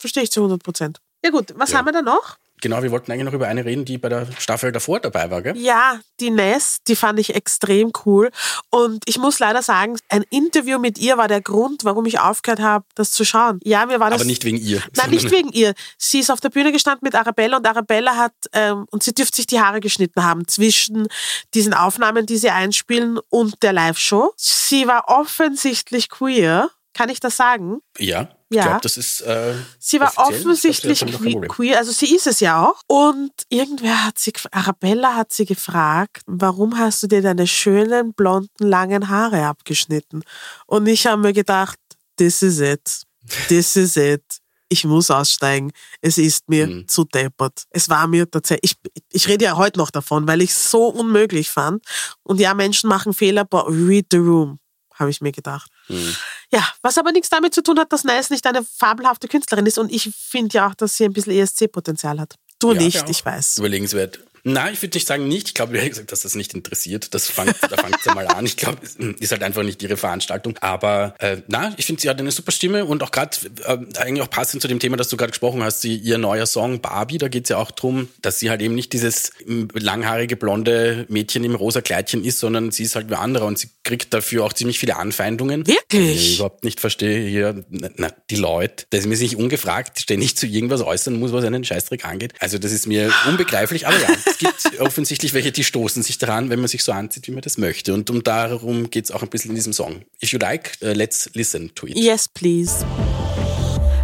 [0.00, 1.00] Verstehe ich zu 100 Prozent.
[1.22, 2.38] Ja gut, was haben wir da noch?
[2.62, 5.40] Genau, wir wollten eigentlich noch über eine reden, die bei der Staffel davor dabei war,
[5.40, 5.56] gell?
[5.56, 8.30] Ja, die Ness, die fand ich extrem cool.
[8.68, 12.60] Und ich muss leider sagen, ein Interview mit ihr war der Grund, warum ich aufgehört
[12.60, 13.60] habe, das zu schauen.
[13.64, 14.20] Ja, mir war das.
[14.20, 14.82] Aber nicht wegen ihr.
[14.96, 15.74] Nein, nicht wegen ihr.
[15.96, 19.36] Sie ist auf der Bühne gestanden mit Arabella und Arabella hat, ähm, und sie dürfte
[19.36, 21.08] sich die Haare geschnitten haben zwischen
[21.54, 24.32] diesen Aufnahmen, die sie einspielen und der Live-Show.
[24.36, 26.70] Sie war offensichtlich queer.
[26.92, 27.80] Kann ich das sagen?
[27.98, 28.60] Ja, Ja.
[28.62, 29.20] ich glaube, das ist.
[29.22, 31.04] Äh, Sie war offensichtlich
[31.48, 32.80] queer, also sie ist es ja auch.
[32.88, 38.48] Und irgendwer hat sie, Arabella hat sie gefragt, warum hast du dir deine schönen, blonden,
[38.68, 40.22] langen Haare abgeschnitten?
[40.66, 41.78] Und ich habe mir gedacht,
[42.18, 43.02] this is it.
[43.48, 44.24] This is it.
[44.72, 45.72] Ich muss aussteigen.
[46.00, 46.88] Es ist mir Mhm.
[46.88, 47.64] zu deppert.
[47.70, 50.86] Es war mir tatsächlich, ich, ich rede ja heute noch davon, weil ich es so
[50.88, 51.84] unmöglich fand.
[52.22, 54.58] Und ja, Menschen machen Fehler, but read the room,
[55.00, 55.70] habe ich mir gedacht.
[55.88, 56.14] Mhm.
[56.52, 59.78] Ja, was aber nichts damit zu tun hat, dass Nice nicht eine fabelhafte Künstlerin ist.
[59.78, 62.34] Und ich finde ja auch, dass sie ein bisschen ESC-Potenzial hat.
[62.58, 63.08] Du Ja, nicht, ja.
[63.08, 63.58] ich weiß.
[63.58, 64.20] Überlegenswert.
[64.44, 65.48] Nein, ich würde nicht sagen nicht.
[65.48, 67.14] Ich glaube, ehrlich gesagt, dass das nicht interessiert.
[67.14, 68.46] Das fängt, da fängt es ja mal an.
[68.46, 68.80] Ich glaube,
[69.18, 70.56] ist halt einfach nicht ihre Veranstaltung.
[70.60, 74.22] Aber äh, na, ich finde, sie hat eine super Stimme und auch gerade äh, eigentlich
[74.22, 77.18] auch passend zu dem Thema, das du gerade gesprochen hast, sie, ihr neuer Song Barbie,
[77.18, 79.32] da geht es ja auch drum, dass sie halt eben nicht dieses
[79.74, 83.68] langhaarige, blonde Mädchen im rosa Kleidchen ist, sondern sie ist halt wie andere und sie
[83.82, 85.66] kriegt dafür auch ziemlich viele Anfeindungen.
[85.66, 85.86] Wirklich?
[85.90, 90.36] Die ich überhaupt nicht verstehe hier, na, na, die Leute, dass mir sich ungefragt ständig
[90.36, 92.34] zu irgendwas äußern muss, was einen Scheißdreck angeht.
[92.38, 96.50] Also das ist mir unbegreiflich, aber ja, es gibt offensichtlich welche, die stoßen sich daran,
[96.50, 97.94] wenn man sich so anzieht, wie man das möchte.
[97.94, 100.02] Und um darum geht's auch ein bisschen in diesem Song.
[100.22, 101.96] If you like, uh, let's listen to it.
[101.96, 102.84] Yes, please.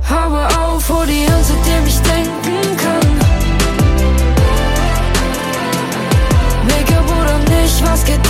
[0.02, 3.18] Habe auf vor dir, seitdem ich denken kann.
[6.66, 8.22] Make-up oder nicht, was geht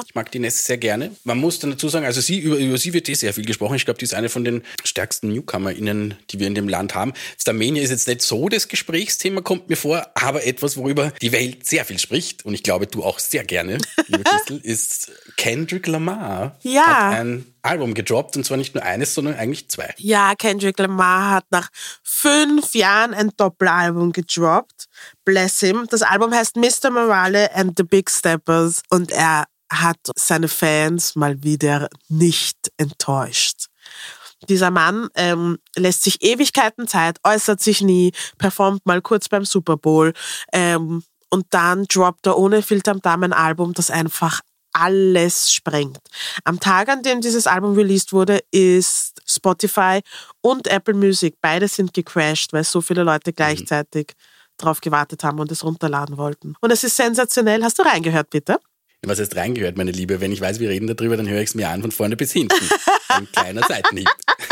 [0.00, 0.06] Ja.
[0.06, 1.14] Ich mag die Ness sehr gerne.
[1.24, 3.74] Man muss dann dazu sagen, also sie, über, über sie wird eh sehr viel gesprochen.
[3.74, 7.12] Ich glaube, die ist eine von den stärksten NewcomerInnen, die wir in dem Land haben.
[7.38, 11.66] Starmania ist jetzt nicht so das Gesprächsthema, kommt mir vor, aber etwas, worüber die Welt
[11.66, 12.44] sehr viel spricht.
[12.44, 16.58] Und ich glaube, du auch sehr gerne, liebe Christel, ist Kendrick Lamar.
[16.62, 16.86] Ja.
[16.86, 19.94] Hat ein Album gedroppt und zwar nicht nur eines, sondern eigentlich zwei.
[19.98, 21.68] Ja, Kendrick Lamar hat nach
[22.02, 24.86] fünf Jahren ein Doppelalbum gedroppt.
[25.24, 25.86] Bless him.
[25.90, 26.90] Das Album heißt Mr.
[26.90, 33.66] Morale and the Big Steppers und er hat seine Fans mal wieder nicht enttäuscht.
[34.48, 39.76] Dieser Mann ähm, lässt sich Ewigkeiten Zeit, äußert sich nie, performt mal kurz beim Super
[39.76, 40.12] Bowl
[40.52, 44.40] ähm, und dann droppt er ohne Filter am Damen ein Album, das einfach
[44.72, 45.98] alles sprengt.
[46.44, 50.00] Am Tag, an dem dieses Album released wurde, ist Spotify
[50.40, 54.12] und Apple Music, beide sind gecrashed, weil so viele Leute gleichzeitig
[54.56, 56.54] drauf gewartet haben und es runterladen wollten.
[56.60, 57.62] Und es ist sensationell.
[57.62, 58.58] Hast du reingehört, bitte?
[59.06, 60.20] Was heißt reingehört, meine Liebe?
[60.20, 62.32] Wenn ich weiß, wir reden darüber, dann höre ich es mir an von vorne bis
[62.32, 62.68] hinten.
[63.08, 64.06] Ein kleiner Seitenhieb.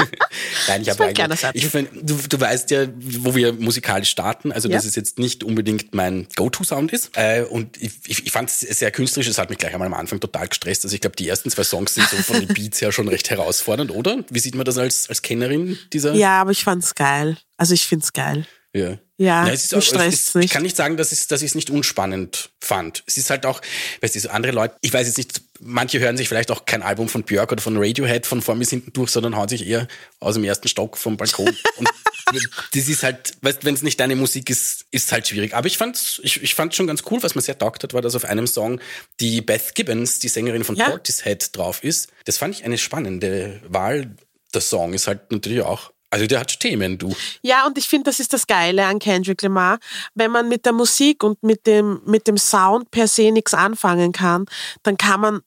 [0.69, 4.71] Nein, ich habe eigentlich, ich find, du, du weißt ja, wo wir musikalisch starten, also
[4.71, 4.77] Ja.
[4.77, 7.11] dass es jetzt nicht unbedingt mein Go-To-Sound ist.
[7.15, 9.95] Äh, und ich, ich, ich fand es sehr künstlerisch, es hat mich gleich einmal am
[9.95, 10.83] Anfang total gestresst.
[10.85, 13.29] Also ich glaube, die ersten zwei Songs sind so von den Beats her schon recht
[13.29, 14.25] herausfordernd, oder?
[14.31, 16.15] Wie sieht man das als, als Kennerin dieser?
[16.15, 17.37] Ja, aber ich fand's geil.
[17.59, 18.47] Also ich find's geil.
[18.73, 18.99] Ja.
[19.19, 20.47] Ja, Ja, es ist auch, es ist, nicht.
[20.47, 23.03] Ich kann nicht sagen, dass, es, dass ich es nicht unspannend fand.
[23.07, 23.61] Es ist halt auch,
[24.01, 26.83] weißt du, so andere Leute, ich weiß jetzt nicht, manche hören sich vielleicht auch kein
[26.83, 29.89] Album von Björk oder von Radiohead von vorn bis hinten durch, sondern hauen sich eher
[30.21, 31.57] aus dem ersten Stock vom Balkon.
[31.77, 31.89] Und
[32.75, 35.53] das ist halt, weißt wenn es nicht deine Musik ist, ist halt schwierig.
[35.55, 38.03] Aber ich fand's, ich, ich fand's schon ganz cool, was mir sehr taugt hat, war,
[38.03, 38.81] dass auf einem Song
[39.19, 40.91] die Beth Gibbons, die Sängerin von Ja.
[40.91, 42.09] Portishead, drauf ist.
[42.25, 44.15] Das fand ich eine spannende Wahl.
[44.55, 47.15] Der Song ist halt natürlich auch, also der hat Themen, du.
[47.43, 49.79] Ja, und ich finde, das ist das Geile an Kendrick Lamar.
[50.15, 54.13] Wenn man mit der Musik und mit dem, mit dem Sound per se nichts anfangen
[54.13, 54.47] kann,
[54.83, 55.41] dann kann man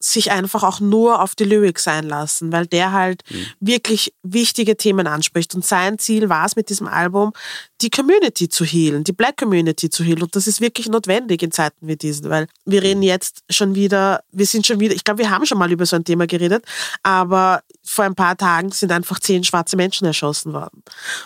[0.00, 3.22] sich einfach auch nur auf die Lyrics einlassen, weil der halt
[3.60, 5.54] wirklich wichtige Themen anspricht.
[5.54, 7.32] Und sein Ziel war es mit diesem Album,
[7.80, 10.22] die Community zu healen, die Black Community zu healen.
[10.22, 14.22] Und das ist wirklich notwendig in Zeiten wie diesen, weil wir reden jetzt schon wieder,
[14.32, 16.64] wir sind schon wieder, ich glaube, wir haben schon mal über so ein Thema geredet,
[17.02, 20.82] aber vor ein paar Tagen sind einfach zehn schwarze Menschen erschossen worden.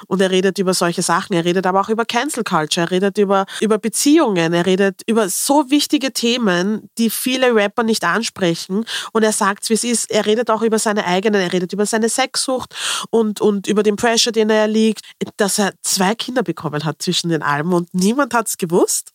[0.06, 3.18] Und er redet über solche Sachen, er redet aber auch über Cancel Culture, er redet
[3.18, 8.61] über, über Beziehungen, er redet über so wichtige Themen, die viele Rapper nicht ansprechen.
[8.68, 11.86] Und er sagt, wie es ist, er redet auch über seine eigenen, er redet über
[11.86, 12.74] seine Sexsucht
[13.10, 15.04] und, und über den Pressure, den er erliegt,
[15.36, 19.11] dass er zwei Kinder bekommen hat zwischen den Alben und niemand hat es gewusst.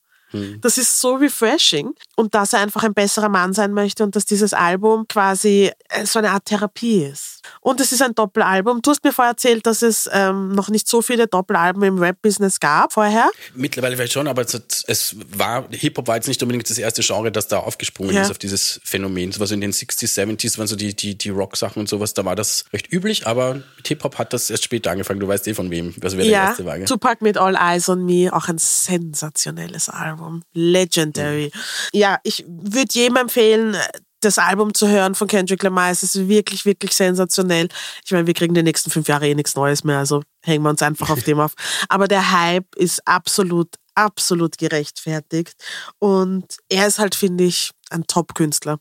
[0.61, 4.25] Das ist so refreshing und dass er einfach ein besserer Mann sein möchte und dass
[4.25, 7.41] dieses Album quasi äh, so eine Art Therapie ist.
[7.61, 8.81] Und es ist ein Doppelalbum.
[8.81, 12.59] Du hast mir vorher erzählt, dass es ähm, noch nicht so viele Doppelalben im Rap-Business
[12.59, 13.29] gab vorher.
[13.55, 14.53] Mittlerweile vielleicht schon, aber es,
[14.87, 18.23] es war, Hip-Hop war jetzt nicht unbedingt das erste Genre, das da aufgesprungen Ja.
[18.23, 19.31] ist auf dieses Phänomen.
[19.31, 22.25] So was in den 60s, 70s waren so die, die, die Rock-Sachen und sowas, da
[22.25, 25.19] war das recht üblich, aber mit Hip-Hop hat das erst später angefangen.
[25.21, 26.77] Du weißt eh von wem, also wer der Ja, erste war.
[26.77, 26.85] gell?
[26.87, 30.16] Tupac mit All Eyes on Me, auch ein sensationelles Album.
[30.53, 31.51] Legendary.
[31.93, 33.75] Ja, ich würde jedem empfehlen,
[34.21, 35.91] das Album zu hören von Kendrick Lamar.
[35.91, 37.69] Es ist wirklich, wirklich sensationell.
[38.05, 40.69] Ich meine, wir kriegen die nächsten fünf Jahre eh nichts Neues mehr, also hängen wir
[40.69, 41.53] uns einfach auf dem auf.
[41.89, 45.55] Aber der Hype ist absolut, absolut gerechtfertigt.
[45.99, 48.79] Und er ist halt, finde ich, ein Top-Künstler.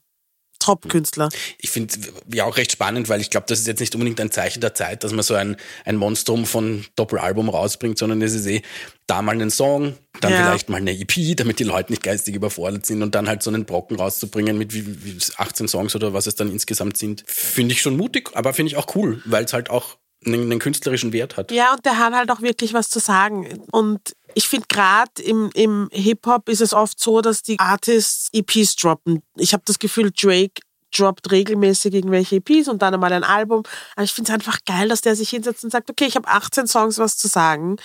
[0.67, 1.29] Top-Künstler.
[1.59, 1.95] Ich finde
[2.33, 4.75] ja auch recht spannend, weil ich glaube, das ist jetzt nicht unbedingt ein Zeichen der
[4.75, 8.63] Zeit, dass man so ein, ein Monstrum von Doppelalbum rausbringt, sondern es ist eh
[9.07, 10.39] da mal einen Song, dann Ja.
[10.39, 13.51] vielleicht mal eine EP, damit die Leute nicht geistig überfordert sind und dann halt so
[13.51, 17.73] einen Brocken rauszubringen mit wie, wie 18 Songs oder was es dann insgesamt sind, finde
[17.73, 21.37] ich schon mutig, aber finde ich auch cool, weil es halt auch einen, künstlerischen Wert
[21.37, 21.53] hat.
[21.53, 23.63] Ja, und der hat halt auch wirklich was zu sagen.
[23.71, 28.77] Und ich finde gerade im, im Hip-Hop ist es oft so, dass die Artists EPs
[28.77, 29.23] droppen.
[29.37, 30.63] Ich habe das Gefühl, Drake
[30.97, 33.63] droppt regelmäßig irgendwelche EPs und dann einmal ein Album.
[33.95, 36.29] Aber ich finde es einfach geil, dass der sich hinsetzt und sagt, okay, ich habe
[36.29, 37.77] 18 Songs was zu sagen.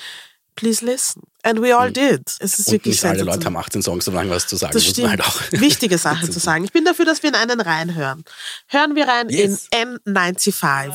[0.56, 1.22] Please listen.
[1.44, 2.22] And we all did.
[2.40, 4.74] Es ist Und wirklich nicht alle Leute haben 18 Songs, so lange was zu sagen,
[4.74, 5.10] Das stimmt.
[5.10, 5.40] halt auch.
[5.52, 6.66] Wichtige Sachen zu sagen.
[6.66, 8.24] Ich bin dafür, dass wir in einen reinhören.
[8.68, 9.68] Hören wir rein Yes.
[9.74, 10.94] in N95.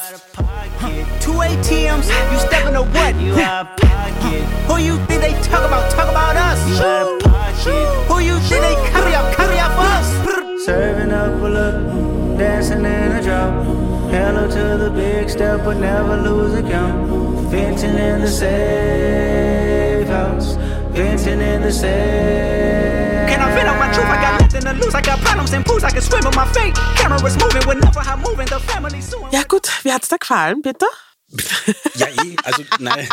[1.20, 3.16] Two ATMs, you stepping to what?
[3.16, 4.42] You out pocket.
[4.68, 5.90] Who you think they talk about?
[5.90, 6.61] Talk about us.
[6.68, 8.07] You out pocket.
[8.09, 9.35] Who you think they carry up?
[9.35, 10.64] Carry up us.
[10.64, 13.64] Serving up a look, dancing in a drop.
[14.11, 17.09] Hello to the big step, but never lose a count.
[17.51, 20.55] Venting in the safe house.
[20.94, 23.29] Venting in the safe.
[23.29, 24.07] Can I vent on my truth?
[24.07, 24.94] I got nothing to lose.
[24.94, 25.85] I got problems and pools.
[25.85, 26.74] I can swim with my fate.
[26.96, 28.46] Cameras moving, whenever I'm moving.
[28.46, 29.33] The family suing.
[29.33, 30.87] Ja gut, wie hat's dir gefallen, bitte?
[31.96, 33.09] Ja, eh, also nein.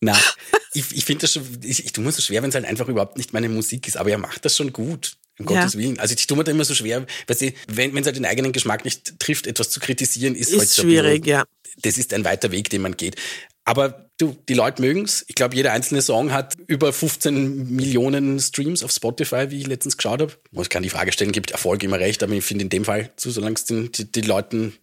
[0.00, 0.16] Na,
[0.72, 2.88] ich, ich finde das schon, ich, ich tue mir so schwer, wenn es halt einfach
[2.88, 5.16] überhaupt nicht meine Musik ist, aber er macht das schon gut.
[5.38, 5.60] Um Ja.
[5.60, 5.98] Gottes Willen.
[5.98, 8.52] Also ich tue mir da immer so schwer, weil sie, wenn es halt den eigenen
[8.52, 11.44] Geschmack nicht trifft, etwas zu kritisieren, ist, halt Ist so ein schwierig, bisschen, ja.
[11.82, 13.16] Das ist ein weiter Weg, den man geht.
[13.64, 15.24] Aber du, die Leute mögen's.
[15.28, 19.96] Ich glaube, jeder einzelne Song hat über 15 Millionen Streams auf Spotify, wie ich letztens
[19.96, 20.32] geschaut habe.
[20.52, 23.10] Ich kann die Frage stellen, gibt Erfolg immer recht, aber ich finde in dem Fall,
[23.16, 24.74] so, solange es den, die, die Leuten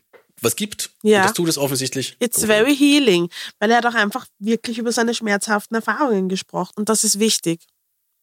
[0.44, 1.20] was gibt, Ja.
[1.20, 2.16] und das tut es offensichtlich.
[2.20, 6.90] It's very healing, weil er hat auch einfach wirklich über seine schmerzhaften Erfahrungen gesprochen und
[6.90, 7.62] das ist wichtig.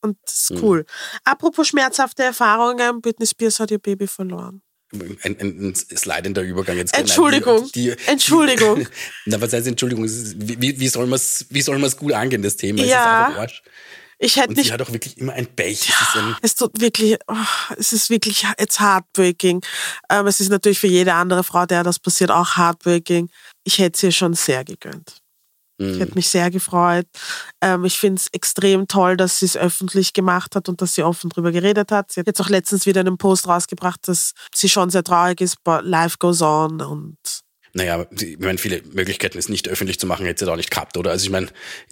[0.00, 0.56] Und das Hm.
[0.56, 0.86] ist cool.
[1.24, 4.62] Apropos schmerzhafte Erfahrungen, Britney Spears hat ihr Baby verloren.
[4.92, 6.96] Ein, ein, ein slidender Übergang jetzt.
[6.96, 7.70] Entschuldigung.
[7.74, 8.80] Die, die, Entschuldigung.
[8.80, 8.86] Die,
[9.26, 10.04] na, was heißt Entschuldigung?
[10.04, 12.82] Ist- Wie, wie soll man es gut angehen, das Thema?
[12.84, 13.46] Ja.
[14.20, 14.72] Ich hätte Und sie nicht.
[14.72, 15.88] hat auch wirklich immer ein Pech.
[15.88, 17.34] Es ist ein, Es tut wirklich, oh,
[17.78, 19.62] es ist wirklich, it's heartbreaking.
[20.10, 23.30] Ähm, es ist natürlich für jede andere Frau, der das passiert, auch heartbreaking.
[23.62, 25.18] Ich hätte es ihr schon sehr gegönnt.
[25.78, 27.06] Ich hätte mich sehr gefreut.
[27.60, 31.04] Ähm, ich finde es extrem toll, dass sie es öffentlich gemacht hat und dass sie
[31.04, 32.10] offen drüber geredet hat.
[32.12, 35.62] Sie hat jetzt auch letztens wieder einen Post rausgebracht, dass sie schon sehr traurig ist,
[35.62, 37.16] but life goes on und
[37.74, 40.70] naja, ich meine, viele Möglichkeiten, es nicht öffentlich zu machen, hätte sie da auch nicht
[40.70, 41.10] gehabt, oder?
[41.10, 41.48] Also ich meine,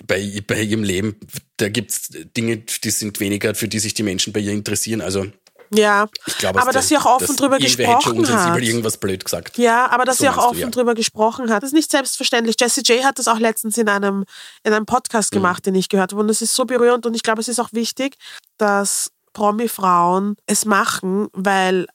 [0.07, 1.17] bei, bei ihrem Leben,
[1.59, 5.01] da gibt's Dinge, die sind weniger, für die sich die Menschen bei ihr interessieren.
[5.01, 5.27] Also
[5.71, 8.63] Ja, Ich glaube, aber dass sie auch offen drüber gesprochen hat.
[8.63, 9.59] irgendwas blöd gesagt.
[9.59, 10.69] Ja, aber dass So sie auch du, offen ja.
[10.71, 12.57] drüber gesprochen hat, ist nicht selbstverständlich.
[12.61, 14.25] Jessie J hat das auch letztens in einem,
[14.63, 15.37] in einem Podcast Mhm.
[15.39, 16.23] gemacht, den ich gehört habe.
[16.23, 18.17] Und es ist so berührend und ich glaube, es ist auch wichtig,
[18.59, 21.87] dass Promi-Frauen es machen, weil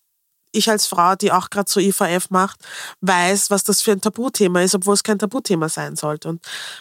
[0.53, 2.59] ich als Frau, die auch gerade so IVF macht,
[2.99, 6.27] weiß, was das für ein Tabuthema ist, obwohl es kein Tabuthema sein sollte.
[6.27, 6.35] Und,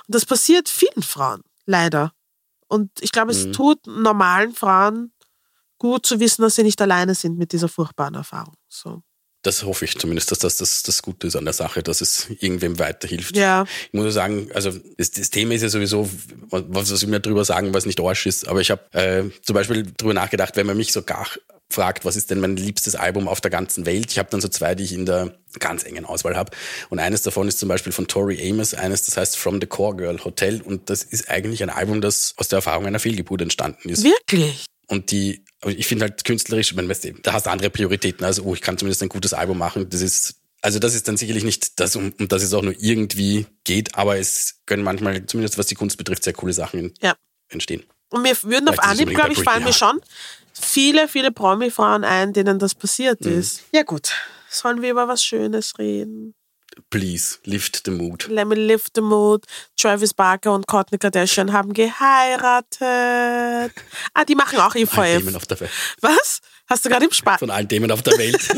[0.07, 2.12] und das passiert vielen Frauen, leider.
[2.66, 3.38] Und ich glaube, Mhm.
[3.38, 5.12] es tut normalen Frauen
[5.81, 8.55] gut zu wissen, dass sie nicht alleine sind mit dieser furchtbaren Erfahrung.
[8.69, 9.03] So.
[9.43, 12.29] Das hoffe ich zumindest, dass das, das das Gute ist an der Sache, dass es
[12.40, 13.35] irgendwem weiterhilft.
[13.35, 13.64] Ja.
[13.87, 16.09] Ich muss sagen, also das, das Thema ist ja sowieso,
[16.51, 18.47] was, was ich mir drüber sagen, was nicht Arsch ist.
[18.47, 21.27] Aber ich habe äh, zum Beispiel drüber nachgedacht, wenn man mich so gar
[21.71, 24.11] fragt, was ist denn mein liebstes Album auf der ganzen Welt?
[24.11, 26.51] Ich habe dann so zwei, die ich in der ganz engen Auswahl habe.
[26.90, 29.97] Und eines davon ist zum Beispiel von Tori Amos, eines, das heißt From the Core
[29.97, 30.61] Girl Hotel.
[30.61, 34.05] Und das ist eigentlich ein Album, das aus der Erfahrung einer Fehlgeburt entstanden ist.
[34.05, 34.66] Wirklich?
[34.88, 38.25] Und die, aber ich finde halt künstlerisch, weißt du, da hast du andere Prioritäten.
[38.25, 39.88] Also, oh, ich kann zumindest ein gutes Album machen.
[39.90, 42.75] Das ist, also das ist dann sicherlich nicht das, um, um das es auch nur
[42.79, 47.14] irgendwie geht, aber es können manchmal, zumindest was die Kunst betrifft, sehr coole Sachen Ja.
[47.51, 47.85] entstehen.
[48.11, 50.01] Und mir würden auf Vielleicht Anhieb, glaube ich, fallen mir schon
[50.53, 53.33] viele, viele Promi-Frauen ein, denen das passiert Mhm.
[53.38, 53.62] ist.
[53.73, 54.12] Ja gut,
[54.49, 56.35] sollen wir über was Schönes reden?
[56.90, 58.26] Please, lift the mood.
[58.28, 59.44] Let me lift the mood.
[59.76, 63.72] Travis Barker und Kourtney Kardashian haben geheiratet.
[64.14, 65.37] Ah, die machen auch Allen Themen IVF.
[65.37, 65.70] auf der Welt.
[66.00, 66.40] Was?
[66.68, 67.40] Hast du gerade im Spaß?
[67.40, 68.38] Von allen Themen auf der Welt.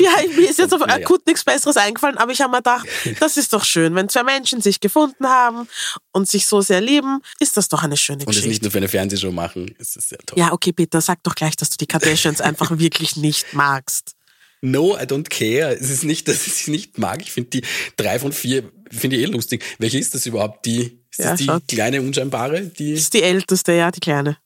[0.00, 1.04] Ja, mir ist jetzt auf Naja.
[1.04, 2.86] akut nichts Besseres eingefallen, aber ich habe mir gedacht,
[3.20, 3.94] das ist doch schön.
[3.94, 5.68] Wenn zwei Menschen sich gefunden haben
[6.12, 8.48] und sich so sehr lieben, ist das doch eine schöne Und es Geschichte.
[8.48, 10.38] nicht nur für eine Fernsehshow machen, ist das sehr toll.
[10.38, 14.14] Ja, okay, Peter, sag doch gleich, dass du die Kardashians einfach wirklich nicht magst.
[14.62, 15.74] No, I don't care.
[15.78, 17.22] Es ist nicht, dass ich sie nicht mag.
[17.22, 17.62] Ich finde die
[17.96, 19.64] drei von vier, finde ich eh lustig.
[19.78, 20.66] Welche ist das überhaupt?
[20.66, 21.68] Die, ist Ja, das die schaut.
[21.68, 22.62] kleine, unscheinbare?
[22.62, 24.36] Die, Das ist die älteste, ja, die kleine.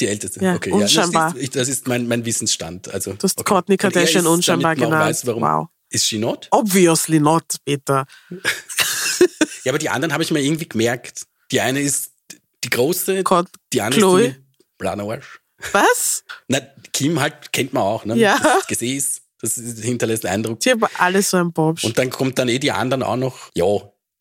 [0.00, 0.42] Die älteste.
[0.42, 1.28] Ja, okay, unscheinbar.
[1.28, 2.88] Ja, das, ist, das ist mein, mein Wissensstand.
[2.88, 3.62] Also, Du hast okay.
[3.68, 4.92] Er Kardashian unscheinbar genannt.
[5.04, 5.42] Weiß, warum.
[5.42, 5.68] Wow.
[5.90, 6.48] Ist she not?
[6.50, 8.06] Obviously not, Peter.
[9.64, 11.26] Ja, aber die anderen habe ich mir irgendwie gemerkt.
[11.52, 12.12] Die eine ist
[12.64, 14.26] die große, Gott, die andere Chloe.
[14.28, 15.40] ist die Blanerarsch.
[15.72, 16.24] Was?
[16.48, 16.60] Na,
[16.94, 18.16] Kim halt kennt man auch, ne?
[18.16, 18.38] Ja.
[18.42, 20.60] Das Gesäß, das hinterlässt einen Eindruck.
[20.60, 21.84] Die haben alle so ein Bobsch.
[21.84, 23.50] Und dann kommt dann eh die anderen auch noch.
[23.54, 23.66] Ja,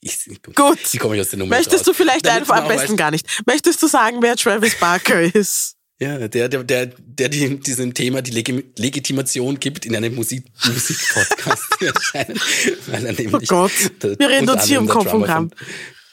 [0.01, 0.17] ich,
[0.55, 0.79] Gut.
[0.93, 1.97] Die komme ich aus der Nummer Möchtest du raus.
[1.97, 3.27] vielleicht Damit einfach am besten weiß- gar nicht.
[3.45, 5.75] Möchtest du sagen, wer Travis Barker ist?
[6.01, 10.45] Ja, der, der, der, der die, diesem Thema die Legi Legitimation gibt, in einem Musik
[10.65, 12.39] Musikpodcast zu erscheinen.
[12.87, 15.51] Weil er nämlich Oh Gott, der- wir reden uns hier um Kopf und Kram.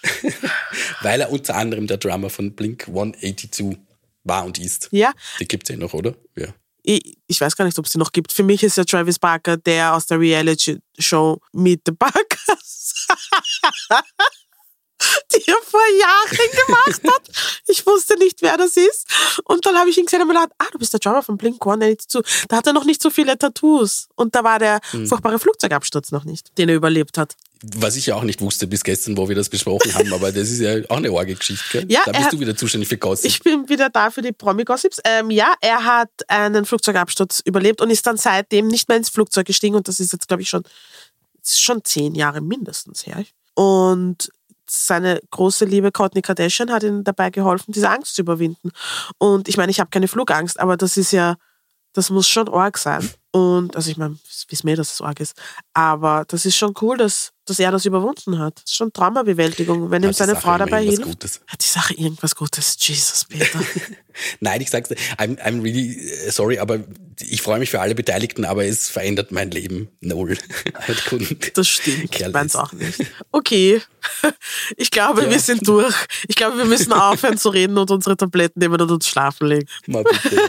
[1.03, 3.77] Weil er unter anderem der Drummer von Blink 182
[4.25, 4.89] war und ist.
[4.91, 6.15] Ja, Die gibt's ja noch, oder?
[6.37, 6.49] Ja.
[6.87, 8.33] Ich, ich weiß gar nicht, ob es die noch gibt.
[8.33, 13.07] Für mich ist ja Travis Barker der aus der Reality-Show Meet the Barkers.
[15.35, 17.23] die er vor Jahren gemacht hat.
[17.67, 19.07] Ich wusste nicht, wer das ist.
[19.45, 21.37] Und dann habe ich ihn gesehen und mir gedacht, ah, du bist der Drummer von
[21.37, 22.25] Blink-182.
[22.49, 24.09] Da hat er noch nicht so viele Tattoos.
[24.15, 25.07] Und da war der Hm.
[25.07, 27.35] furchtbare Flugzeugabsturz noch nicht, den er überlebt hat.
[27.79, 30.51] Was ich ja auch nicht wusste bis gestern, wo wir das besprochen haben, aber das
[30.51, 31.65] ist ja auch eine Orge-Geschichte.
[31.73, 31.87] gell?
[31.91, 33.31] Ja, da bist du wieder zuständig für Gossip.
[33.31, 35.01] Ich bin wieder da für die Promi-Gossips.
[35.05, 39.47] Ähm, ja, er hat einen Flugzeugabsturz überlebt und ist dann seitdem nicht mehr ins Flugzeug
[39.47, 39.75] gestiegen.
[39.75, 40.65] Und das ist jetzt, glaube ich, schon,
[41.45, 43.25] schon zehn Jahre mindestens her.
[43.55, 44.31] Und
[44.71, 48.71] seine große Liebe Kourtney Kardashian hat ihm dabei geholfen, diese Angst zu überwinden.
[49.19, 51.37] Und ich meine, ich habe keine Flugangst, aber das ist ja,
[51.93, 53.09] das muss schon arg sein.
[53.37, 54.17] Und, also ich meine,
[54.49, 55.35] wissen mir, dass es arg ist.
[55.75, 58.57] Aber das ist schon cool, dass, dass er das überwunden hat.
[58.57, 61.03] Das ist schon Traumabewältigung, wenn ihm seine Sache Frau dabei hilft.
[61.03, 61.41] Gutes.
[61.47, 62.77] Hat die Sache irgendwas Gutes?
[62.81, 63.61] Jesus, Peter.
[64.41, 66.79] Nein, ich sag's dir, I'm, I'm really äh, sorry, aber
[67.21, 70.39] ich freue mich für alle Beteiligten, aber es verändert mein Leben null.
[71.09, 72.11] Couldn't Das stimmt.
[72.13, 73.05] care Ich mein's auch nicht.
[73.33, 73.83] Okay.
[74.77, 75.31] Ich glaube, Ja.
[75.31, 75.95] wir sind durch.
[76.29, 79.69] Ich glaube, wir müssen aufhören zu reden und unsere Tabletten nehmen und uns schlafen legen.
[79.87, 80.43] Mal bitte, ja.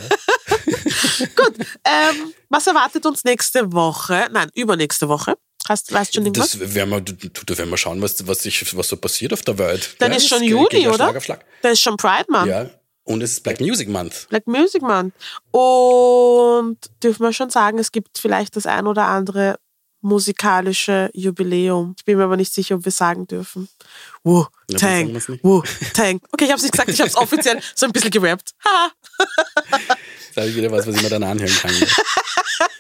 [1.84, 4.28] Ähm, was erwartet uns nächste Woche?
[4.32, 5.36] Nein, übernächste Woche.
[5.68, 6.52] Hast, weißt du schon irgendwas?
[6.52, 9.58] Das werden wir, da werden wir schauen, was, was, sich, was so passiert auf der
[9.58, 9.96] Welt.
[10.00, 10.96] Dann Ja, ist schon Juli, oder?
[10.96, 11.46] Schlag auf Schlag.
[11.62, 12.48] Da ist schon Pride Month.
[12.48, 12.70] Ja.
[13.04, 14.28] Und es ist Black Music Month.
[14.30, 15.14] Black Music Month.
[15.52, 19.58] Und dürfen wir schon sagen, es gibt vielleicht das ein oder andere
[20.02, 21.96] musikalische Jubiläum.
[21.98, 23.68] Ich bin mir aber nicht sicher, ob wir sagen dürfen.
[24.24, 24.46] Wu,
[24.78, 25.14] Tang.
[25.42, 25.62] Wu,
[25.94, 26.20] Tang.
[26.32, 28.52] Okay, ich habe es nicht gesagt, ich habe es offiziell so ein bisschen gerappt.
[28.66, 28.92] Ha,
[30.28, 31.72] Jetzt habe ich wieder was, was ich mir dann anhören kann.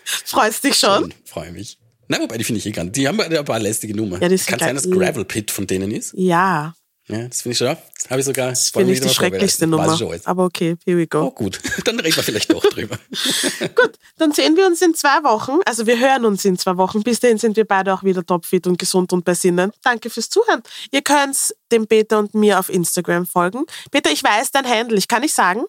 [0.03, 1.13] freust dich schon?
[1.25, 1.79] Freue mich.
[2.07, 2.91] Nein, wobei, die finde ich eh ganz.
[2.93, 4.21] Die haben ein paar lästige Nummern.
[4.21, 4.89] Ja, Kann sein, dass.
[4.89, 6.13] Gravel Pit von denen ist.
[6.15, 6.73] Ja,
[7.09, 7.67] Ja, das finde ich schon.
[7.67, 8.49] Das habe ich sogar.
[8.49, 9.97] das finde ich die schrecklichste Nummer.
[10.25, 11.31] Aber okay, here we Oh, go.
[11.31, 11.59] gut.
[11.85, 12.97] Dann reden wir vielleicht doch drüber.
[13.75, 15.59] Gut, dann sehen wir uns in zwei Wochen.
[15.65, 17.03] Also wir hören uns in zwei Wochen.
[17.03, 19.71] Bis dahin sind wir beide auch wieder topfit und gesund und bei Sinnen.
[19.83, 20.61] Danke fürs Zuhören.
[20.91, 23.65] Ihr könnt dem Peter und mir auf Instagram folgen.
[23.91, 24.97] Peter, ich weiß dein Handle.
[24.97, 25.63] Ich kann nicht sagen.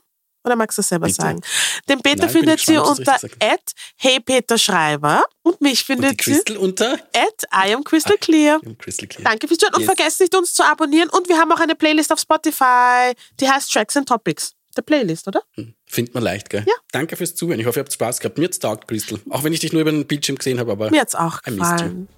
[0.48, 1.20] Oder magst du es selber Bitte.
[1.20, 1.40] sagen?
[1.88, 3.60] Den Peter Nein, findet gespannt, unter at
[3.96, 8.60] heypeterschreiber und mich Und die findet sie Crystal unter at I am Crystal Clear.
[8.78, 9.24] Crystal Clear.
[9.30, 9.86] Danke fürs Zuhören und Yes.
[9.94, 11.10] vergesst nicht, uns zu abonnieren.
[11.10, 14.52] Und wir haben auch eine Playlist auf Spotify, die heißt Tracks and Topics.
[14.76, 15.42] Der Playlist, oder?
[15.86, 16.64] Findet man leicht, gell?
[16.66, 16.74] Ja.
[16.92, 17.58] Danke fürs Zuhören.
[17.60, 18.38] Ich hoffe, ihr habt Spaß gehabt.
[18.38, 19.18] Mir hat's taugt, Crystal.
[19.30, 22.08] Auch wenn ich dich nur über den Bildschirm gesehen habe, aber Mir hat's auch gefallen.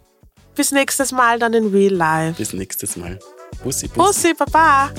[0.55, 2.35] Bis nächstes Mal dann in Real Life.
[2.39, 3.19] bis nächstes Mal.
[3.65, 3.99] Bussi, Bussi.
[3.99, 4.91] Bussi, Baba.